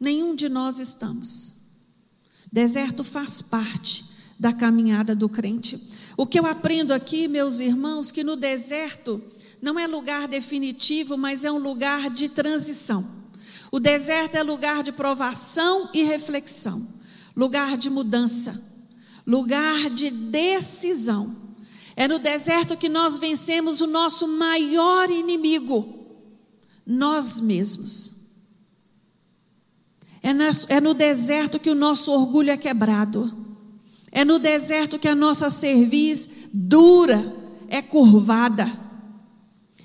Nenhum 0.00 0.34
de 0.34 0.48
nós 0.48 0.80
estamos. 0.80 1.56
Deserto 2.50 3.04
faz 3.04 3.42
parte 3.42 4.08
da 4.40 4.54
caminhada 4.54 5.14
do 5.14 5.28
crente. 5.28 5.78
O 6.16 6.26
que 6.26 6.40
eu 6.40 6.46
aprendo 6.46 6.94
aqui, 6.94 7.28
meus 7.28 7.60
irmãos, 7.60 8.10
que 8.10 8.24
no 8.24 8.36
deserto 8.36 9.22
não 9.60 9.78
é 9.78 9.86
lugar 9.86 10.26
definitivo, 10.26 11.18
mas 11.18 11.44
é 11.44 11.52
um 11.52 11.58
lugar 11.58 12.08
de 12.08 12.30
transição. 12.30 13.06
O 13.70 13.78
deserto 13.78 14.36
é 14.36 14.42
lugar 14.42 14.82
de 14.82 14.92
provação 14.92 15.90
e 15.92 16.02
reflexão, 16.02 16.88
lugar 17.36 17.76
de 17.76 17.90
mudança, 17.90 18.58
lugar 19.26 19.90
de 19.90 20.10
decisão. 20.10 21.36
É 21.94 22.08
no 22.08 22.18
deserto 22.18 22.78
que 22.78 22.88
nós 22.88 23.18
vencemos 23.18 23.82
o 23.82 23.86
nosso 23.86 24.26
maior 24.26 25.10
inimigo, 25.10 25.86
nós 26.86 27.40
mesmos. 27.40 28.20
É 30.22 30.80
no 30.80 30.94
deserto 30.94 31.60
que 31.60 31.68
o 31.68 31.74
nosso 31.74 32.10
orgulho 32.10 32.50
é 32.50 32.56
quebrado. 32.56 33.49
É 34.12 34.24
no 34.24 34.38
deserto 34.38 34.98
que 34.98 35.08
a 35.08 35.14
nossa 35.14 35.48
cerviz 35.50 36.48
dura, 36.52 37.36
é 37.68 37.80
curvada. 37.80 38.70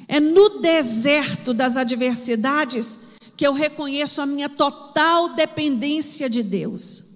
É 0.07 0.19
no 0.19 0.61
deserto 0.61 1.53
das 1.53 1.77
adversidades 1.77 3.15
que 3.37 3.45
eu 3.45 3.53
reconheço 3.53 4.21
a 4.21 4.25
minha 4.25 4.49
total 4.49 5.29
dependência 5.29 6.29
de 6.29 6.41
Deus. 6.41 7.15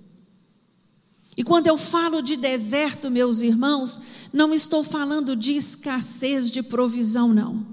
E 1.36 1.44
quando 1.44 1.68
eu 1.68 1.78
falo 1.78 2.22
de 2.22 2.36
deserto, 2.36 3.10
meus 3.10 3.40
irmãos, 3.40 4.02
não 4.34 4.54
estou 4.54 4.84
falando 4.84 5.36
de 5.36 5.54
escassez 5.54 6.52
de 6.52 6.62
provisão, 6.62 7.34
não. 7.34 7.66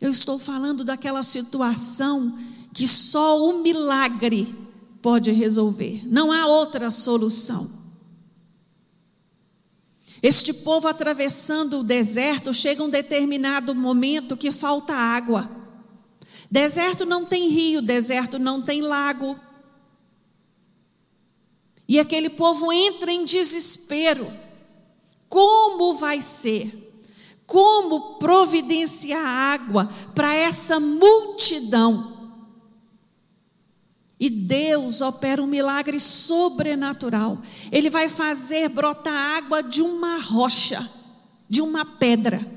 Eu 0.00 0.10
estou 0.10 0.38
falando 0.38 0.84
daquela 0.84 1.22
situação 1.22 2.36
que 2.72 2.88
só 2.88 3.48
o 3.48 3.62
milagre 3.62 4.63
pode 5.04 5.30
resolver, 5.32 6.00
não 6.06 6.32
há 6.32 6.46
outra 6.46 6.90
solução. 6.90 7.70
Este 10.22 10.50
povo 10.54 10.88
atravessando 10.88 11.80
o 11.80 11.84
deserto, 11.84 12.54
chega 12.54 12.82
um 12.82 12.88
determinado 12.88 13.74
momento 13.74 14.34
que 14.34 14.50
falta 14.50 14.94
água. 14.94 15.50
Deserto 16.50 17.04
não 17.04 17.26
tem 17.26 17.50
rio, 17.50 17.82
deserto 17.82 18.38
não 18.38 18.62
tem 18.62 18.80
lago. 18.80 19.38
E 21.86 22.00
aquele 22.00 22.30
povo 22.30 22.72
entra 22.72 23.12
em 23.12 23.26
desespero. 23.26 24.32
Como 25.28 25.96
vai 25.96 26.22
ser? 26.22 26.72
Como 27.44 28.14
providenciar 28.14 29.22
água 29.22 29.86
para 30.14 30.34
essa 30.34 30.80
multidão? 30.80 32.13
E 34.18 34.30
Deus 34.30 35.00
opera 35.00 35.42
um 35.42 35.46
milagre 35.46 35.98
sobrenatural. 35.98 37.40
Ele 37.72 37.90
vai 37.90 38.08
fazer 38.08 38.68
brotar 38.68 39.12
água 39.12 39.62
de 39.62 39.82
uma 39.82 40.18
rocha, 40.18 40.88
de 41.48 41.60
uma 41.60 41.84
pedra. 41.84 42.54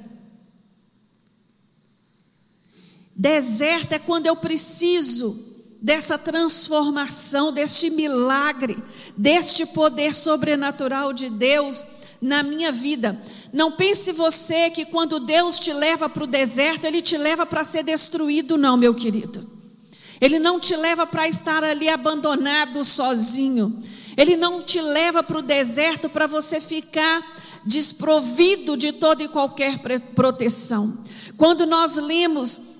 Deserto 3.15 3.93
é 3.93 3.99
quando 3.99 4.27
eu 4.27 4.35
preciso 4.35 5.47
dessa 5.81 6.17
transformação, 6.17 7.51
deste 7.51 7.89
milagre, 7.89 8.77
deste 9.17 9.65
poder 9.65 10.13
sobrenatural 10.13 11.11
de 11.11 11.29
Deus 11.29 11.83
na 12.21 12.43
minha 12.43 12.71
vida. 12.71 13.19
Não 13.51 13.71
pense 13.71 14.11
você 14.11 14.69
que 14.69 14.85
quando 14.85 15.19
Deus 15.19 15.59
te 15.59 15.73
leva 15.73 16.07
para 16.07 16.23
o 16.23 16.27
deserto, 16.27 16.85
Ele 16.85 17.01
te 17.01 17.17
leva 17.17 17.45
para 17.45 17.63
ser 17.63 17.83
destruído, 17.83 18.57
não, 18.57 18.77
meu 18.77 18.93
querido. 18.93 19.56
Ele 20.19 20.39
não 20.39 20.59
te 20.59 20.75
leva 20.75 21.05
para 21.05 21.27
estar 21.27 21.63
ali 21.63 21.89
abandonado 21.89 22.83
sozinho. 22.83 23.79
Ele 24.15 24.35
não 24.35 24.61
te 24.61 24.81
leva 24.81 25.21
para 25.21 25.37
o 25.37 25.43
deserto 25.43 26.09
para 26.09 26.25
você 26.25 26.59
ficar 26.59 27.23
desprovido 27.63 28.75
de 28.75 28.91
toda 28.93 29.23
e 29.23 29.27
qualquer 29.27 29.79
proteção. 30.15 31.03
Quando 31.35 31.65
nós 31.65 31.97
lemos 31.97 32.76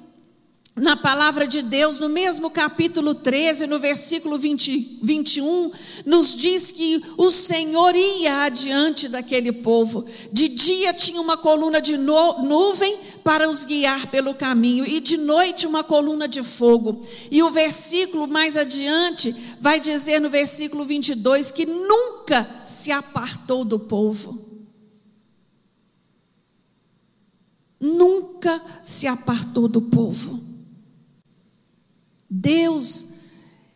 na 0.77 0.95
palavra 0.95 1.47
de 1.47 1.63
Deus, 1.63 1.99
no 1.99 2.07
mesmo 2.07 2.51
capítulo 2.51 3.15
13, 3.15 3.65
no 3.65 3.79
versículo 3.79 4.37
20, 4.37 4.99
21, 5.01 5.71
nos 6.05 6.35
diz 6.35 6.71
que 6.71 7.01
o 7.17 7.31
Senhor 7.31 7.95
ia 7.95 8.43
adiante 8.43 9.09
daquele 9.09 9.51
povo. 9.51 10.05
De 10.31 10.47
dia 10.47 10.93
tinha 10.93 11.19
uma 11.19 11.35
coluna 11.35 11.81
de 11.81 11.97
nuvem 11.97 12.95
para 13.23 13.49
os 13.49 13.65
guiar 13.65 14.05
pelo 14.11 14.35
caminho, 14.35 14.85
e 14.85 14.99
de 14.99 15.17
noite 15.17 15.65
uma 15.65 15.83
coluna 15.83 16.27
de 16.27 16.43
fogo. 16.43 17.01
E 17.31 17.41
o 17.41 17.49
versículo 17.49 18.27
mais 18.27 18.55
adiante 18.55 19.35
vai 19.59 19.79
dizer 19.79 20.21
no 20.21 20.29
versículo 20.29 20.85
22 20.85 21.49
que 21.49 21.65
nunca 21.65 22.47
se 22.63 22.91
apartou 22.91 23.65
do 23.65 23.79
povo. 23.79 24.45
Nunca 27.79 28.61
se 28.83 29.07
apartou 29.07 29.67
do 29.67 29.81
povo. 29.81 30.46
Deus, 32.29 33.05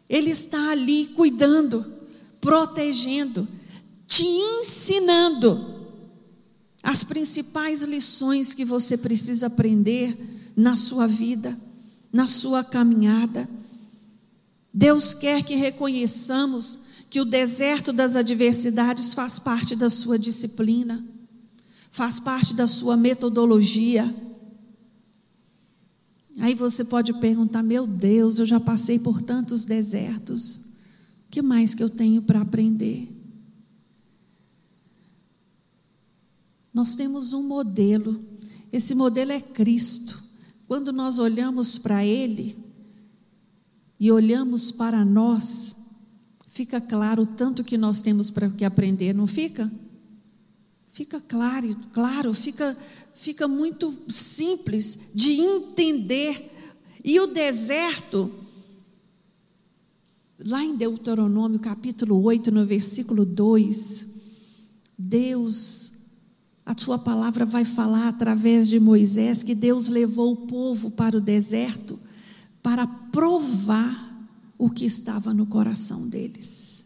Ele 0.10 0.30
está 0.30 0.72
ali 0.72 1.08
cuidando, 1.08 1.86
protegendo, 2.40 3.48
te 4.08 4.24
ensinando 4.24 5.72
as 6.84 7.04
principais 7.04 7.84
lições 7.84 8.54
que 8.54 8.66
você 8.66 8.98
precisa 8.98 9.48
aprender 9.48 10.18
na 10.56 10.76
sua 10.76 11.08
vida, 11.08 11.58
na 12.12 12.28
sua 12.28 12.64
caminhada. 12.64 13.48
Deus 14.74 15.14
quer 15.14 15.44
que 15.44 15.56
reconheçamos 15.56 16.92
que 17.10 17.20
o 17.20 17.26
deserto 17.26 17.92
das 17.92 18.16
adversidades 18.16 19.14
faz 19.14 19.38
parte 19.38 19.76
da 19.76 19.90
sua 19.90 20.18
disciplina, 20.18 21.06
faz 21.92 22.20
parte 22.20 22.54
da 22.54 22.66
sua 22.66 22.96
metodologia. 22.96 24.14
Aí 26.40 26.56
você 26.56 26.86
pode 26.86 27.14
perguntar: 27.14 27.64
meu 27.64 27.86
Deus, 27.86 28.40
eu 28.40 28.46
já 28.46 28.60
passei 28.60 29.00
por 29.00 29.22
tantos 29.22 29.66
desertos, 29.66 30.58
o 31.28 31.32
que 31.32 31.42
mais 31.42 31.74
que 31.74 31.84
eu 31.84 31.90
tenho 31.90 32.22
para 32.22 32.42
aprender? 32.42 33.10
Nós 36.74 36.96
temos 36.96 37.34
um 37.34 37.44
modelo, 37.44 38.24
esse 38.72 38.96
modelo 38.96 39.32
é 39.32 39.42
Cristo. 39.42 40.22
Quando 40.68 40.94
nós 40.94 41.20
olhamos 41.20 41.78
para 41.78 42.06
Ele 42.06 42.56
e 44.00 44.10
olhamos 44.10 44.72
para 44.72 45.04
nós, 45.04 45.76
fica 46.48 46.80
claro 46.80 47.24
o 47.24 47.28
tanto 47.28 47.64
que 47.64 47.78
nós 47.78 48.02
temos 48.02 48.30
para 48.30 48.50
que 48.50 48.64
aprender, 48.64 49.14
não 49.14 49.28
fica? 49.28 49.70
Fica 50.92 51.22
claro, 51.22 51.74
claro, 51.94 52.34
fica, 52.34 52.78
fica 53.14 53.48
muito 53.48 53.98
simples 54.10 55.12
de 55.16 55.32
entender. 55.32 56.52
E 57.02 57.18
o 57.18 57.28
deserto, 57.28 58.30
lá 60.38 60.62
em 60.62 60.76
Deuteronômio 60.76 61.60
capítulo 61.60 62.22
8, 62.22 62.52
no 62.52 62.66
versículo 62.66 63.24
2, 63.24 64.08
Deus, 64.98 65.94
a 66.66 66.76
sua 66.78 67.00
palavra 67.00 67.46
vai 67.46 67.64
falar 67.64 68.10
através 68.10 68.68
de 68.68 68.78
Moisés 68.78 69.44
que 69.44 69.56
Deus 69.56 69.88
levou 69.88 70.34
o 70.34 70.46
povo 70.46 70.92
para 70.92 71.18
o 71.18 71.22
deserto 71.22 71.98
para 72.62 72.86
provar 72.86 74.28
o 74.58 74.70
que 74.70 74.86
estava 74.86 75.34
no 75.34 75.46
coração 75.46 76.10
deles. 76.10 76.86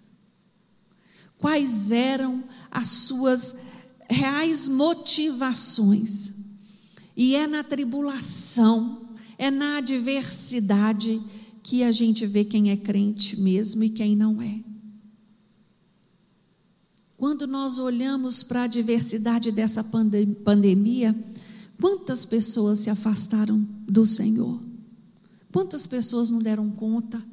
Quais 1.40 1.92
eram 1.92 2.44
as 2.70 2.88
suas 2.88 3.75
reais 4.16 4.68
motivações. 4.68 6.46
E 7.16 7.36
é 7.36 7.46
na 7.48 7.64
tribulação, 7.64 9.10
é 9.38 9.52
na 9.52 9.78
adversidade 9.78 11.22
que 11.62 11.84
a 11.84 11.92
gente 11.92 12.26
vê 12.26 12.44
quem 12.44 12.72
é 12.72 12.78
crente 12.78 13.40
mesmo 13.40 13.84
e 13.84 13.90
quem 13.90 14.16
não 14.16 14.42
é. 14.42 14.60
Quando 17.18 17.48
nós 17.48 17.80
olhamos 17.80 18.44
para 18.44 18.62
a 18.62 18.66
adversidade 18.66 19.52
dessa 19.52 19.84
pandemia, 19.84 21.16
quantas 21.80 22.26
pessoas 22.26 22.80
se 22.80 22.90
afastaram 22.90 23.66
do 23.88 24.06
Senhor? 24.06 24.62
Quantas 25.52 25.88
pessoas 25.88 26.30
não 26.30 26.42
deram 26.42 26.70
conta? 26.70 27.24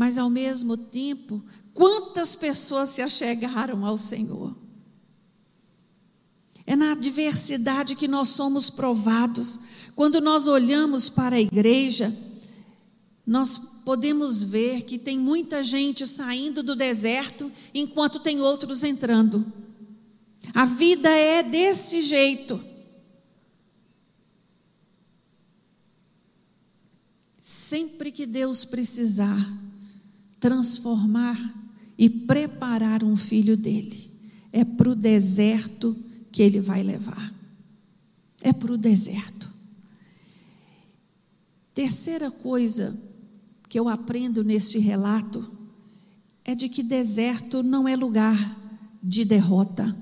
Mas 0.00 0.16
ao 0.16 0.30
mesmo 0.30 0.76
tempo, 0.76 1.44
Quantas 1.80 2.34
pessoas 2.34 2.90
se 2.90 3.00
achegaram 3.02 3.86
ao 3.86 3.96
Senhor? 3.96 4.56
É 6.66 6.76
na 6.76 6.92
adversidade 6.92 7.96
que 7.96 8.06
nós 8.06 8.28
somos 8.28 8.70
provados. 8.70 9.60
Quando 9.96 10.20
nós 10.20 10.46
olhamos 10.46 11.08
para 11.08 11.36
a 11.36 11.40
igreja, 11.40 12.14
nós 13.26 13.56
podemos 13.84 14.44
ver 14.44 14.82
que 14.82 14.98
tem 14.98 15.18
muita 15.18 15.62
gente 15.62 16.06
saindo 16.06 16.62
do 16.62 16.76
deserto, 16.76 17.50
enquanto 17.72 18.20
tem 18.20 18.40
outros 18.40 18.84
entrando. 18.84 19.50
A 20.52 20.66
vida 20.66 21.08
é 21.08 21.42
desse 21.42 22.02
jeito. 22.02 22.62
Sempre 27.40 28.12
que 28.12 28.26
Deus 28.26 28.64
precisar 28.66 29.69
transformar 30.40 31.38
e 31.98 32.08
preparar 32.08 33.04
um 33.04 33.14
filho 33.14 33.56
dele. 33.56 34.10
É 34.50 34.64
para 34.64 34.90
o 34.90 34.94
deserto 34.94 35.94
que 36.32 36.42
ele 36.42 36.58
vai 36.58 36.82
levar. 36.82 37.32
É 38.40 38.52
para 38.52 38.72
o 38.72 38.78
deserto. 38.78 39.50
Terceira 41.74 42.30
coisa 42.30 42.98
que 43.68 43.78
eu 43.78 43.88
aprendo 43.88 44.42
neste 44.42 44.78
relato 44.78 45.46
é 46.44 46.54
de 46.54 46.68
que 46.68 46.82
deserto 46.82 47.62
não 47.62 47.86
é 47.86 47.94
lugar 47.94 48.58
de 49.02 49.24
derrota. 49.24 49.96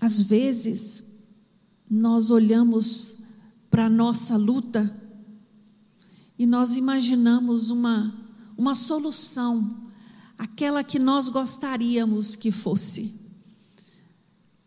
Às 0.00 0.22
vezes, 0.22 1.28
nós 1.88 2.30
olhamos 2.30 3.26
para 3.70 3.86
a 3.86 3.90
nossa 3.90 4.36
luta 4.36 5.01
e 6.38 6.46
nós 6.46 6.74
imaginamos 6.74 7.70
uma 7.70 8.22
uma 8.56 8.74
solução, 8.74 9.90
aquela 10.38 10.84
que 10.84 10.98
nós 10.98 11.28
gostaríamos 11.28 12.36
que 12.36 12.50
fosse, 12.50 13.20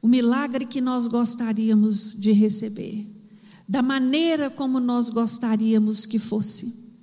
o 0.01 0.07
milagre 0.07 0.65
que 0.65 0.81
nós 0.81 1.07
gostaríamos 1.07 2.13
de 2.13 2.31
receber, 2.31 3.07
da 3.67 3.81
maneira 3.81 4.49
como 4.49 4.79
nós 4.79 5.09
gostaríamos 5.09 6.05
que 6.05 6.19
fosse. 6.19 6.93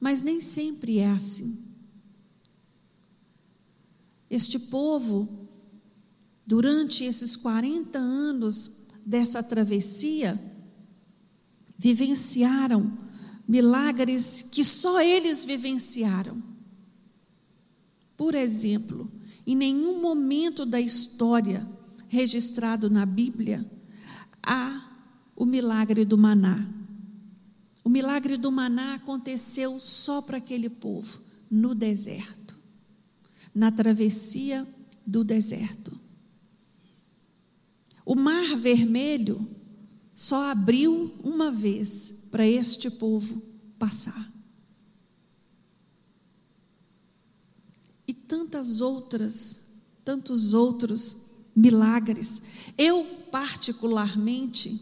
Mas 0.00 0.22
nem 0.22 0.40
sempre 0.40 0.98
é 0.98 1.08
assim. 1.08 1.56
Este 4.28 4.58
povo, 4.58 5.48
durante 6.44 7.04
esses 7.04 7.36
40 7.36 7.98
anos 7.98 8.88
dessa 9.06 9.42
travessia, 9.42 10.40
vivenciaram 11.78 12.98
milagres 13.46 14.42
que 14.42 14.64
só 14.64 15.00
eles 15.00 15.44
vivenciaram. 15.44 16.42
Por 18.16 18.34
exemplo, 18.34 19.10
em 19.46 19.56
nenhum 19.56 20.00
momento 20.00 20.64
da 20.64 20.80
história 20.80 21.66
registrado 22.08 22.88
na 22.88 23.04
Bíblia 23.04 23.64
há 24.42 24.90
o 25.34 25.44
milagre 25.44 26.04
do 26.04 26.16
maná. 26.16 26.68
O 27.84 27.88
milagre 27.88 28.36
do 28.36 28.52
maná 28.52 28.94
aconteceu 28.94 29.80
só 29.80 30.22
para 30.22 30.36
aquele 30.36 30.68
povo, 30.68 31.20
no 31.50 31.74
deserto, 31.74 32.56
na 33.54 33.72
travessia 33.72 34.66
do 35.04 35.24
deserto. 35.24 35.92
O 38.04 38.14
Mar 38.14 38.56
Vermelho 38.56 39.48
só 40.14 40.50
abriu 40.50 41.14
uma 41.22 41.50
vez 41.50 42.26
para 42.30 42.46
este 42.46 42.90
povo 42.90 43.42
passar. 43.78 44.30
E 48.06 48.12
tantas 48.12 48.80
outras, 48.80 49.74
tantos 50.04 50.54
outros 50.54 51.32
milagres. 51.54 52.42
Eu, 52.76 53.04
particularmente, 53.30 54.80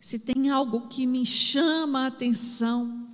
se 0.00 0.18
tem 0.18 0.50
algo 0.50 0.88
que 0.88 1.06
me 1.06 1.24
chama 1.24 2.00
a 2.00 2.06
atenção 2.08 3.08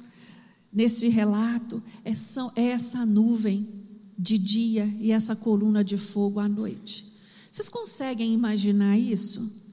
nesse 0.73 1.09
relato, 1.09 1.83
é, 2.05 2.13
é 2.61 2.65
essa 2.71 3.05
nuvem 3.05 3.79
de 4.19 4.37
dia 4.37 4.87
e 4.99 5.13
essa 5.13 5.37
coluna 5.37 5.85
de 5.85 5.97
fogo 5.97 6.41
à 6.41 6.49
noite. 6.49 7.07
Vocês 7.51 7.69
conseguem 7.69 8.33
imaginar 8.33 8.99
isso? 8.99 9.68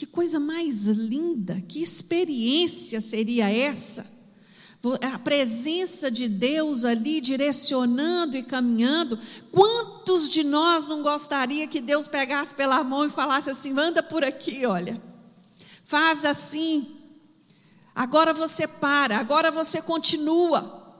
Que 0.00 0.06
coisa 0.06 0.40
mais 0.40 0.86
linda, 0.86 1.60
que 1.68 1.82
experiência 1.82 3.02
seria 3.02 3.52
essa? 3.52 4.10
A 5.12 5.18
presença 5.18 6.10
de 6.10 6.26
Deus 6.26 6.86
ali 6.86 7.20
direcionando 7.20 8.34
e 8.34 8.42
caminhando. 8.42 9.18
Quantos 9.52 10.30
de 10.30 10.42
nós 10.42 10.88
não 10.88 11.02
gostaria 11.02 11.66
que 11.66 11.82
Deus 11.82 12.08
pegasse 12.08 12.54
pela 12.54 12.82
mão 12.82 13.04
e 13.04 13.10
falasse 13.10 13.50
assim: 13.50 13.78
anda 13.78 14.02
por 14.02 14.24
aqui, 14.24 14.64
olha 14.64 14.98
faz 15.84 16.24
assim. 16.24 16.96
Agora 17.94 18.32
você 18.32 18.66
para, 18.66 19.18
agora 19.18 19.50
você 19.50 19.82
continua. 19.82 20.96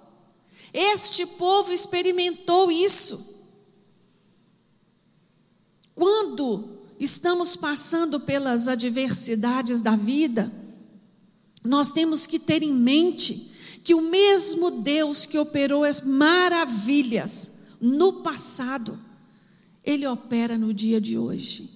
Este 0.74 1.24
povo 1.24 1.72
experimentou 1.72 2.70
isso. 2.70 3.48
Quando 5.94 6.79
estamos 7.00 7.56
passando 7.56 8.20
pelas 8.20 8.68
adversidades 8.68 9.80
da 9.80 9.96
vida, 9.96 10.52
nós 11.64 11.92
temos 11.92 12.26
que 12.26 12.38
ter 12.38 12.62
em 12.62 12.74
mente 12.74 13.50
que 13.82 13.94
o 13.94 14.02
mesmo 14.02 14.70
Deus 14.82 15.24
que 15.24 15.38
operou 15.38 15.82
as 15.82 16.02
maravilhas 16.02 17.60
no 17.80 18.22
passado, 18.22 18.98
Ele 19.82 20.06
opera 20.06 20.58
no 20.58 20.74
dia 20.74 21.00
de 21.00 21.16
hoje. 21.16 21.70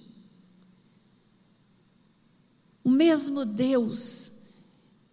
O 2.83 2.91
mesmo 2.91 3.43
Deus 3.43 4.31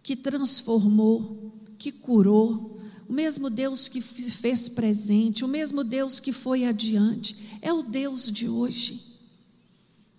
que 0.03 0.15
transformou, 0.15 1.53
que 1.79 1.91
curou, 1.91 2.79
o 3.09 3.13
mesmo 3.13 3.49
Deus 3.49 3.87
que 3.87 3.99
fez 3.99 4.69
presente, 4.69 5.43
o 5.43 5.47
mesmo 5.47 5.83
Deus 5.83 6.19
que 6.19 6.31
foi 6.31 6.65
adiante, 6.65 7.57
é 7.61 7.73
o 7.73 7.81
Deus 7.81 8.31
de 8.31 8.47
hoje, 8.47 9.12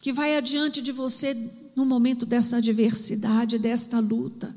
que 0.04 0.12
vai 0.12 0.36
adiante 0.36 0.82
de 0.82 0.92
você 0.92 1.34
no 1.74 1.86
momento 1.86 2.26
dessa 2.26 2.58
adversidade, 2.58 3.58
desta 3.58 3.98
luta. 3.98 4.54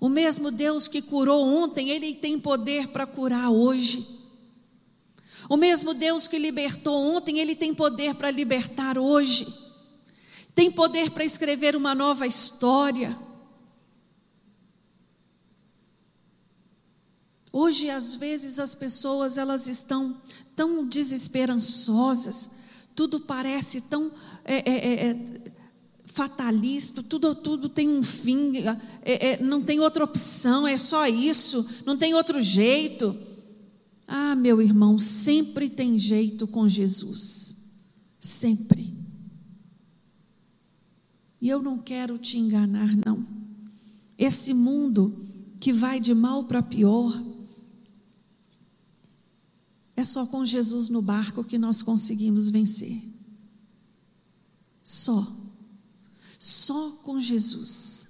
O 0.00 0.08
mesmo 0.08 0.50
Deus 0.50 0.88
que 0.88 1.00
curou 1.00 1.46
ontem, 1.46 1.90
Ele 1.90 2.16
tem 2.16 2.36
poder 2.36 2.88
para 2.88 3.06
curar 3.06 3.50
hoje. 3.50 4.04
O 5.48 5.56
mesmo 5.56 5.94
Deus 5.94 6.26
que 6.26 6.40
libertou 6.40 6.92
ontem, 6.92 7.38
Ele 7.38 7.54
tem 7.54 7.72
poder 7.72 8.16
para 8.16 8.32
libertar 8.32 8.98
hoje 8.98 9.46
tem 10.52 10.70
poder 10.70 11.10
para 11.12 11.24
escrever 11.24 11.74
uma 11.74 11.94
nova 11.94 12.26
história. 12.26 13.18
Hoje, 17.50 17.88
às 17.88 18.14
vezes, 18.14 18.58
as 18.58 18.74
pessoas 18.74 19.38
elas 19.38 19.66
estão 19.66 20.20
tão 20.54 20.86
desesperançosas, 20.86 22.59
tudo 23.00 23.18
parece 23.18 23.80
tão 23.80 24.12
é, 24.44 24.56
é, 24.56 24.74
é, 24.74 25.06
é 25.06 25.52
fatalista, 26.04 27.02
tudo, 27.02 27.34
tudo 27.34 27.66
tem 27.66 27.88
um 27.88 28.02
fim, 28.02 28.58
é, 29.02 29.30
é, 29.30 29.42
não 29.42 29.62
tem 29.62 29.80
outra 29.80 30.04
opção, 30.04 30.68
é 30.68 30.76
só 30.76 31.06
isso, 31.06 31.66
não 31.86 31.96
tem 31.96 32.12
outro 32.12 32.42
jeito. 32.42 33.16
Ah, 34.06 34.36
meu 34.36 34.60
irmão, 34.60 34.98
sempre 34.98 35.70
tem 35.70 35.98
jeito 35.98 36.46
com 36.46 36.68
Jesus, 36.68 37.78
sempre. 38.20 38.94
E 41.40 41.48
eu 41.48 41.62
não 41.62 41.78
quero 41.78 42.18
te 42.18 42.36
enganar, 42.36 42.94
não. 43.06 43.26
Esse 44.18 44.52
mundo 44.52 45.18
que 45.58 45.72
vai 45.72 45.98
de 46.00 46.12
mal 46.12 46.44
para 46.44 46.62
pior, 46.62 47.18
é 50.00 50.04
só 50.04 50.26
com 50.26 50.44
Jesus 50.44 50.88
no 50.88 51.02
barco 51.02 51.44
que 51.44 51.58
nós 51.58 51.82
conseguimos 51.82 52.48
vencer. 52.48 53.02
Só. 54.82 55.30
Só 56.38 56.90
com 57.04 57.18
Jesus. 57.20 58.08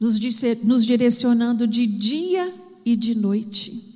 Nos, 0.00 0.18
nos 0.64 0.86
direcionando 0.86 1.66
de 1.66 1.86
dia 1.86 2.52
e 2.84 2.96
de 2.96 3.14
noite. 3.14 3.94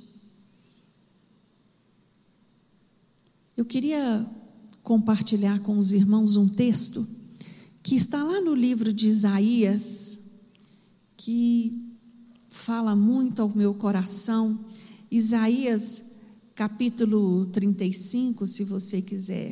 Eu 3.57 3.65
queria 3.65 4.25
compartilhar 4.83 5.59
com 5.61 5.77
os 5.77 5.91
irmãos 5.91 6.35
um 6.35 6.47
texto 6.47 7.05
que 7.83 7.95
está 7.95 8.23
lá 8.23 8.39
no 8.41 8.53
livro 8.53 8.93
de 8.93 9.07
Isaías, 9.07 10.19
que 11.17 11.95
fala 12.47 12.95
muito 12.95 13.41
ao 13.41 13.49
meu 13.49 13.73
coração. 13.73 14.65
Isaías, 15.09 16.10
capítulo 16.61 17.47
35, 17.47 18.45
se 18.45 18.63
você 18.63 19.01
quiser, 19.01 19.51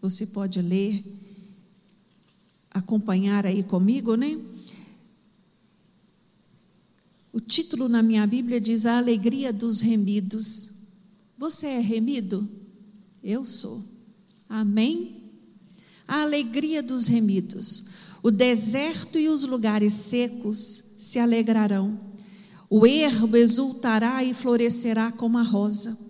você 0.00 0.24
pode 0.24 0.62
ler, 0.62 1.04
acompanhar 2.70 3.44
aí 3.44 3.64
comigo, 3.64 4.14
né? 4.14 4.38
O 7.32 7.40
título 7.40 7.88
na 7.88 8.04
minha 8.04 8.24
Bíblia 8.24 8.60
diz 8.60 8.86
A 8.86 8.98
Alegria 8.98 9.52
dos 9.52 9.80
Remidos. 9.80 10.68
Você 11.36 11.66
é 11.66 11.80
remido? 11.80 12.48
Eu 13.20 13.44
sou. 13.44 13.82
Amém? 14.48 15.16
a 16.06 16.22
alegria 16.22 16.84
dos 16.84 17.08
remidos. 17.08 17.88
O 18.22 18.30
deserto 18.30 19.18
e 19.18 19.28
os 19.28 19.42
lugares 19.42 19.92
secos 19.92 20.94
se 21.00 21.18
alegrarão. 21.18 21.98
O 22.70 22.86
ermo 22.86 23.36
exultará 23.36 24.22
e 24.22 24.32
florescerá 24.32 25.10
como 25.10 25.36
a 25.36 25.42
rosa. 25.42 26.07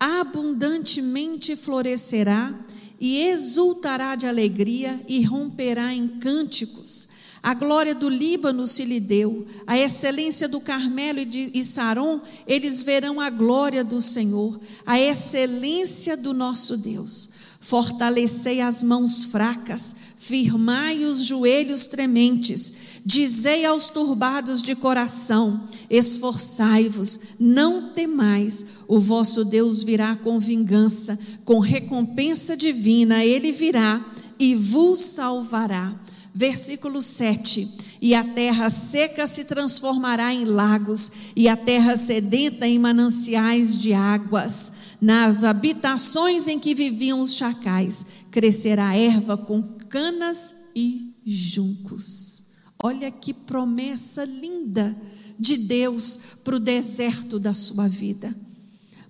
Abundantemente 0.00 1.54
florescerá 1.54 2.58
e 2.98 3.26
exultará 3.26 4.16
de 4.16 4.26
alegria 4.26 4.98
e 5.06 5.22
romperá 5.22 5.92
em 5.92 6.08
cânticos. 6.08 7.08
A 7.42 7.54
glória 7.54 7.94
do 7.94 8.08
Líbano 8.08 8.66
se 8.66 8.84
lhe 8.84 8.98
deu, 8.98 9.46
a 9.66 9.78
excelência 9.78 10.48
do 10.48 10.60
Carmelo 10.60 11.20
e 11.20 11.24
de 11.24 11.64
Saron, 11.64 12.20
eles 12.46 12.82
verão 12.82 13.20
a 13.20 13.30
glória 13.30 13.82
do 13.84 14.00
Senhor, 14.00 14.60
a 14.84 14.98
excelência 14.98 16.16
do 16.16 16.34
nosso 16.34 16.76
Deus. 16.76 17.39
Fortalecei 17.60 18.62
as 18.62 18.82
mãos 18.82 19.26
fracas, 19.26 19.94
firmai 20.16 21.04
os 21.04 21.22
joelhos 21.22 21.86
trementes, 21.86 22.72
dizei 23.04 23.66
aos 23.66 23.90
turbados 23.90 24.62
de 24.62 24.74
coração: 24.74 25.68
esforçai-vos, 25.90 27.20
não 27.38 27.92
temais, 27.92 28.64
o 28.88 28.98
vosso 28.98 29.44
Deus 29.44 29.82
virá 29.82 30.16
com 30.16 30.38
vingança, 30.38 31.18
com 31.44 31.58
recompensa 31.58 32.56
divina, 32.56 33.22
ele 33.22 33.52
virá 33.52 34.02
e 34.38 34.54
vos 34.54 34.98
salvará. 34.98 35.94
Versículo 36.34 37.02
7 37.02 37.90
e 38.00 38.14
a 38.14 38.24
terra 38.24 38.70
seca 38.70 39.26
se 39.26 39.44
transformará 39.44 40.32
em 40.32 40.44
lagos, 40.44 41.12
e 41.36 41.48
a 41.48 41.56
terra 41.56 41.96
sedenta 41.96 42.66
em 42.66 42.78
mananciais 42.78 43.78
de 43.78 43.92
águas. 43.92 44.72
Nas 45.00 45.44
habitações 45.44 46.46
em 46.46 46.58
que 46.58 46.74
viviam 46.74 47.20
os 47.20 47.34
chacais, 47.34 48.04
crescerá 48.30 48.94
erva 48.94 49.36
com 49.36 49.62
canas 49.88 50.54
e 50.74 51.14
juncos. 51.24 52.44
Olha 52.82 53.10
que 53.10 53.32
promessa 53.32 54.24
linda 54.24 54.96
de 55.38 55.56
Deus 55.56 56.18
para 56.44 56.56
o 56.56 56.60
deserto 56.60 57.38
da 57.38 57.54
sua 57.54 57.88
vida, 57.88 58.36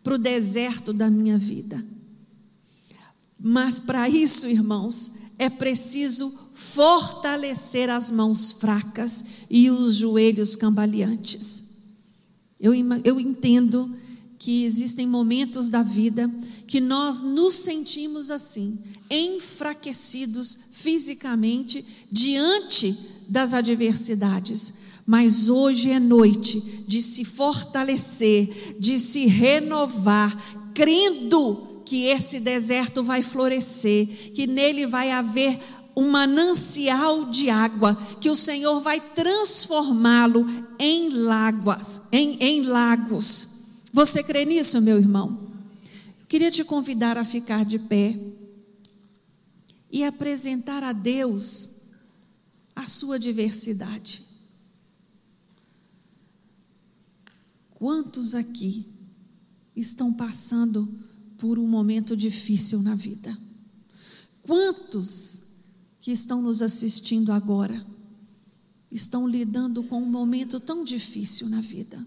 para 0.03 0.15
o 0.15 0.19
deserto 0.19 0.93
da 0.93 1.11
minha 1.11 1.37
vida. 1.37 1.85
Mas 3.39 3.81
para 3.81 4.09
isso, 4.09 4.47
irmãos, 4.47 5.13
é 5.39 5.51
preciso 5.51 6.31
fortalecer 6.55 7.91
as 7.91 8.11
mãos 8.11 8.53
fracas 8.53 9.25
e 9.49 9.71
os 9.71 9.97
joelhos 9.97 10.55
cambaleantes. 10.55 11.65
Eu, 12.61 12.73
eu 13.03 13.19
entendo 13.19 13.91
que 14.41 14.65
existem 14.65 15.07
momentos 15.07 15.69
da 15.69 15.83
vida 15.83 16.29
que 16.67 16.81
nós 16.81 17.23
nos 17.23 17.53
sentimos 17.53 18.31
assim, 18.31 18.79
enfraquecidos 19.11 20.57
fisicamente 20.73 21.85
diante 22.11 22.97
das 23.29 23.53
adversidades. 23.53 24.73
Mas 25.05 25.51
hoje 25.51 25.91
é 25.91 26.01
noite 26.01 26.59
de 26.89 27.03
se 27.03 27.23
fortalecer, 27.23 28.77
de 28.79 28.99
se 28.99 29.27
renovar, 29.27 30.35
crendo 30.73 31.83
que 31.85 32.07
esse 32.07 32.41
deserto 32.41 33.05
vai 33.05 33.23
florescer, 33.23 34.07
que 34.33 34.47
nele 34.47 34.87
vai 34.87 35.11
haver 35.11 35.61
um 35.95 36.09
manancial 36.09 37.27
de 37.27 37.51
água, 37.51 37.95
que 38.19 38.31
o 38.31 38.35
Senhor 38.35 38.81
vai 38.81 39.01
transformá-lo 39.01 40.47
em 40.79 41.11
em, 42.11 42.39
em 42.41 42.63
lagos. 42.63 43.60
Você 43.93 44.23
crê 44.23 44.45
nisso, 44.45 44.81
meu 44.81 44.99
irmão? 44.99 45.51
Eu 46.21 46.27
queria 46.27 46.51
te 46.51 46.63
convidar 46.63 47.19
a 47.19 47.25
ficar 47.25 47.65
de 47.65 47.79
pé 47.79 48.19
e 49.91 50.05
apresentar 50.05 50.85
a 50.85 50.93
Deus 50.93 51.81
a 52.75 52.87
sua 52.87 53.19
diversidade. 53.19 54.25
Quantos 57.71 58.35
aqui 58.35 58.87
estão 59.75 60.13
passando 60.13 60.89
por 61.37 61.59
um 61.59 61.67
momento 61.67 62.17
difícil 62.17 62.83
na 62.83 62.95
vida? 62.95 63.37
Quantos 64.43 65.49
que 65.99 66.13
estão 66.13 66.41
nos 66.41 66.63
assistindo 66.63 67.33
agora 67.33 67.85
estão 68.91 69.27
lidando 69.27 69.83
com 69.83 70.03
um 70.03 70.11
momento 70.11 70.61
tão 70.61 70.85
difícil 70.85 71.49
na 71.49 71.61
vida? 71.61 72.05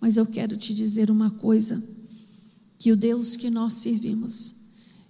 Mas 0.00 0.16
eu 0.16 0.26
quero 0.26 0.56
te 0.56 0.72
dizer 0.72 1.10
uma 1.10 1.30
coisa: 1.30 1.82
que 2.78 2.92
o 2.92 2.96
Deus 2.96 3.36
que 3.36 3.50
nós 3.50 3.74
servimos, 3.74 4.54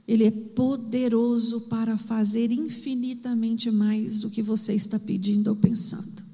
Ele 0.07 0.25
é 0.25 0.31
poderoso 0.31 1.63
para 1.63 1.99
fazer 1.99 2.51
infinitamente 2.51 3.71
mais 3.71 4.21
do 4.21 4.31
que 4.31 4.43
você 4.43 4.73
está 4.73 4.99
pedindo 4.99 5.49
ou 5.49 5.57
pensando. 5.57 6.25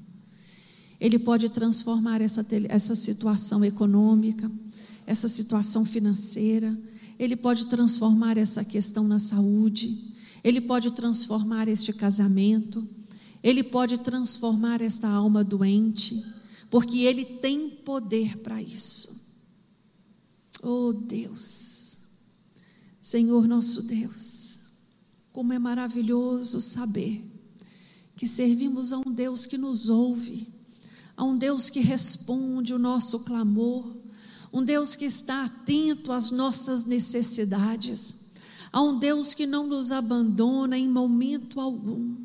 Ele 1.00 1.18
pode 1.18 1.48
transformar 1.48 2.20
essa, 2.20 2.46
essa 2.68 2.94
situação 2.94 3.64
econômica, 3.64 4.50
essa 5.06 5.26
situação 5.26 5.84
financeira, 5.84 6.78
Ele 7.18 7.34
pode 7.34 7.66
transformar 7.66 8.38
essa 8.38 8.64
questão 8.64 9.08
na 9.08 9.18
saúde, 9.18 10.12
Ele 10.42 10.60
pode 10.60 10.92
transformar 10.92 11.66
este 11.66 11.92
casamento, 11.92 12.86
Ele 13.42 13.64
pode 13.64 13.98
transformar 13.98 14.80
esta 14.80 15.08
alma 15.08 15.42
doente 15.42 16.22
porque 16.70 17.00
Ele 17.00 17.24
tem 17.24 17.70
poder 17.70 18.38
para 18.38 18.60
isso. 18.60 19.24
Oh 20.62 20.92
Deus, 20.92 21.98
Senhor 23.00 23.46
nosso 23.46 23.82
Deus, 23.82 24.60
como 25.32 25.52
é 25.52 25.58
maravilhoso 25.58 26.60
saber 26.60 27.22
que 28.16 28.26
servimos 28.26 28.92
a 28.92 28.98
um 28.98 29.12
Deus 29.12 29.44
que 29.44 29.58
nos 29.58 29.88
ouve, 29.88 30.48
a 31.16 31.24
um 31.24 31.36
Deus 31.36 31.68
que 31.68 31.80
responde 31.80 32.72
o 32.72 32.78
nosso 32.78 33.20
clamor, 33.20 33.94
um 34.52 34.64
Deus 34.64 34.96
que 34.96 35.04
está 35.04 35.44
atento 35.44 36.12
às 36.12 36.30
nossas 36.30 36.84
necessidades, 36.84 38.32
a 38.72 38.80
um 38.80 38.98
Deus 38.98 39.34
que 39.34 39.46
não 39.46 39.66
nos 39.66 39.92
abandona 39.92 40.78
em 40.78 40.88
momento 40.88 41.60
algum 41.60 42.23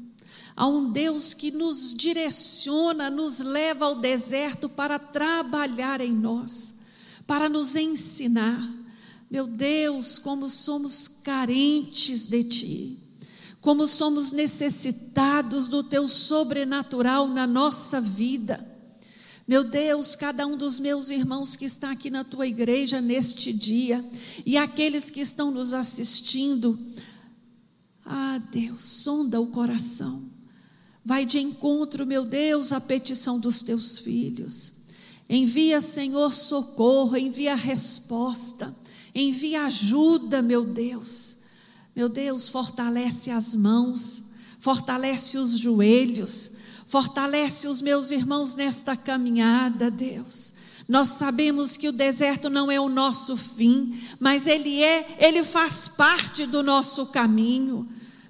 a 0.59 0.67
um 0.67 0.91
Deus 0.91 1.33
que 1.33 1.51
nos 1.51 1.93
direciona, 1.93 3.09
nos 3.09 3.39
leva 3.39 3.85
ao 3.85 3.95
deserto 3.95 4.67
para 4.67 4.99
trabalhar 4.99 6.01
em 6.01 6.11
nós, 6.11 6.75
para 7.25 7.47
nos 7.47 7.77
ensinar. 7.77 8.69
Meu 9.31 9.47
Deus, 9.47 10.19
como 10.19 10.49
somos 10.49 11.07
carentes 11.07 12.27
de 12.27 12.43
Ti, 12.43 12.99
como 13.61 13.87
somos 13.87 14.33
necessitados 14.33 15.69
do 15.69 15.81
Teu 15.81 16.05
sobrenatural 16.09 17.29
na 17.29 17.47
nossa 17.47 18.01
vida. 18.01 18.59
Meu 19.47 19.63
Deus, 19.63 20.13
cada 20.13 20.45
um 20.45 20.57
dos 20.57 20.77
meus 20.77 21.09
irmãos 21.09 21.55
que 21.55 21.63
está 21.63 21.91
aqui 21.91 22.09
na 22.09 22.25
tua 22.25 22.45
igreja 22.45 22.99
neste 22.99 23.53
dia 23.53 24.03
e 24.45 24.57
aqueles 24.57 25.09
que 25.09 25.21
estão 25.21 25.51
nos 25.51 25.73
assistindo, 25.73 26.77
ah, 28.05 28.41
Deus, 28.51 28.83
sonda 28.83 29.39
o 29.39 29.47
coração. 29.47 30.28
Vai 31.09 31.25
de 31.25 31.39
encontro, 31.39 32.05
meu 32.05 32.23
Deus, 32.23 32.71
à 32.71 32.79
petição 32.79 33.39
dos 33.39 33.63
teus 33.63 33.97
filhos. 33.97 34.73
Envia, 35.27 35.81
Senhor, 35.81 36.31
socorro, 36.31 37.17
envia 37.17 37.55
resposta, 37.55 38.75
envia 39.15 39.63
ajuda, 39.63 40.43
meu 40.43 40.63
Deus. 40.63 41.37
Meu 41.95 42.09
Deus, 42.09 42.47
fortalece 42.49 43.31
as 43.31 43.55
mãos, 43.55 44.25
fortalece 44.59 45.39
os 45.39 45.57
joelhos, 45.57 46.51
fortalece 46.85 47.67
os 47.67 47.81
meus 47.81 48.11
irmãos 48.11 48.53
nesta 48.53 48.95
caminhada, 48.95 49.89
Deus. 49.89 50.53
Nós 50.87 51.09
sabemos 51.09 51.75
que 51.75 51.89
o 51.89 51.91
deserto 51.91 52.51
não 52.51 52.69
é 52.69 52.79
o 52.79 52.87
nosso 52.87 53.35
fim, 53.35 53.99
mas 54.19 54.45
ele 54.45 54.83
é, 54.83 55.17
ele 55.19 55.43
faz 55.43 55.87
parte 55.87 56.45
do 56.45 56.61
nosso 56.61 57.07
caminho. 57.07 57.89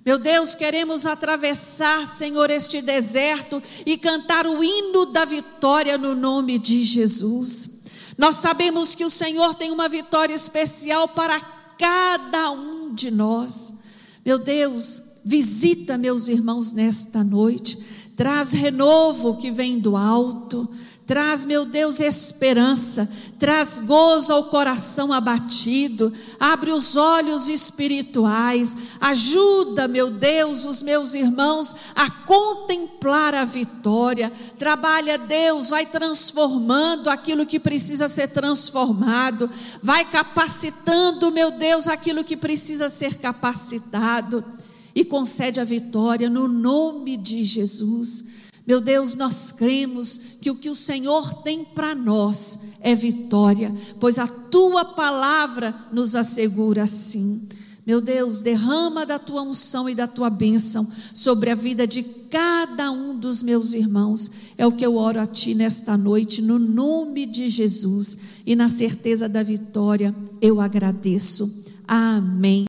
Meu 0.09 0.17
Deus, 0.17 0.55
queremos 0.55 1.05
atravessar, 1.05 2.07
Senhor, 2.07 2.49
este 2.49 2.81
deserto 2.81 3.61
e 3.85 3.95
cantar 3.95 4.47
o 4.47 4.63
hino 4.63 5.05
da 5.05 5.23
vitória 5.23 5.99
no 5.99 6.15
nome 6.15 6.57
de 6.57 6.81
Jesus. 6.81 7.81
Nós 8.17 8.37
sabemos 8.37 8.95
que 8.95 9.05
o 9.05 9.09
Senhor 9.11 9.53
tem 9.53 9.69
uma 9.69 9.87
vitória 9.87 10.33
especial 10.33 11.09
para 11.09 11.39
cada 11.77 12.49
um 12.49 12.91
de 12.91 13.11
nós. 13.11 13.81
Meu 14.25 14.39
Deus, 14.39 14.99
visita 15.23 15.95
meus 15.95 16.27
irmãos 16.27 16.71
nesta 16.71 17.23
noite, 17.23 17.77
traz 18.15 18.51
renovo 18.51 19.37
que 19.37 19.51
vem 19.51 19.77
do 19.77 19.95
alto, 19.95 20.67
traz, 21.09 21.43
meu 21.43 21.65
Deus, 21.65 21.99
esperança, 21.99 23.09
traz 23.39 23.79
gozo 23.79 24.31
ao 24.31 24.43
coração 24.43 25.11
abatido, 25.11 26.13
abre 26.39 26.69
os 26.69 26.95
olhos 26.95 27.47
espirituais, 27.47 28.77
ajuda, 29.01 29.87
meu 29.87 30.11
Deus, 30.11 30.65
os 30.65 30.83
meus 30.83 31.15
irmãos 31.15 31.75
a 31.95 32.11
contemplar 32.11 33.33
a 33.33 33.43
vitória. 33.43 34.31
Trabalha, 34.55 35.17
Deus, 35.17 35.71
vai 35.71 35.83
transformando 35.83 37.09
aquilo 37.09 37.43
que 37.43 37.59
precisa 37.59 38.07
ser 38.07 38.27
transformado, 38.27 39.49
vai 39.81 40.05
capacitando, 40.05 41.31
meu 41.31 41.49
Deus, 41.49 41.87
aquilo 41.87 42.23
que 42.23 42.37
precisa 42.37 42.87
ser 42.87 43.17
capacitado. 43.17 44.45
E 44.93 45.03
concede 45.03 45.59
a 45.59 45.63
vitória 45.63 46.29
no 46.29 46.47
nome 46.47 47.17
de 47.17 47.43
Jesus. 47.43 48.38
Meu 48.69 48.79
Deus, 48.79 49.15
nós 49.15 49.51
cremos 49.51 50.19
que 50.39 50.51
o 50.51 50.55
que 50.55 50.69
o 50.69 50.75
Senhor 50.75 51.41
tem 51.41 51.65
para 51.65 51.95
nós 51.95 52.59
é 52.81 52.93
vitória, 52.93 53.73
pois 53.99 54.19
a 54.19 54.27
tua 54.27 54.85
palavra 54.85 55.73
nos 55.91 56.15
assegura 56.15 56.83
assim. 56.83 57.41
Meu 57.83 57.99
Deus, 57.99 58.43
derrama 58.43 59.07
da 59.07 59.17
tua 59.17 59.41
unção 59.41 59.89
e 59.89 59.95
da 59.95 60.05
tua 60.05 60.29
bênção 60.29 60.87
sobre 61.15 61.49
a 61.49 61.55
vida 61.55 61.87
de 61.87 62.03
cada 62.29 62.91
um 62.91 63.17
dos 63.17 63.41
meus 63.41 63.73
irmãos. 63.73 64.29
É 64.55 64.67
o 64.67 64.71
que 64.71 64.85
eu 64.85 64.97
oro 64.97 65.19
a 65.19 65.25
ti 65.25 65.55
nesta 65.55 65.97
noite, 65.97 66.39
no 66.39 66.59
nome 66.59 67.25
de 67.25 67.49
Jesus 67.49 68.19
e 68.45 68.55
na 68.55 68.69
certeza 68.69 69.27
da 69.27 69.41
vitória, 69.41 70.15
eu 70.39 70.61
agradeço. 70.61 71.65
Amém. 71.87 72.68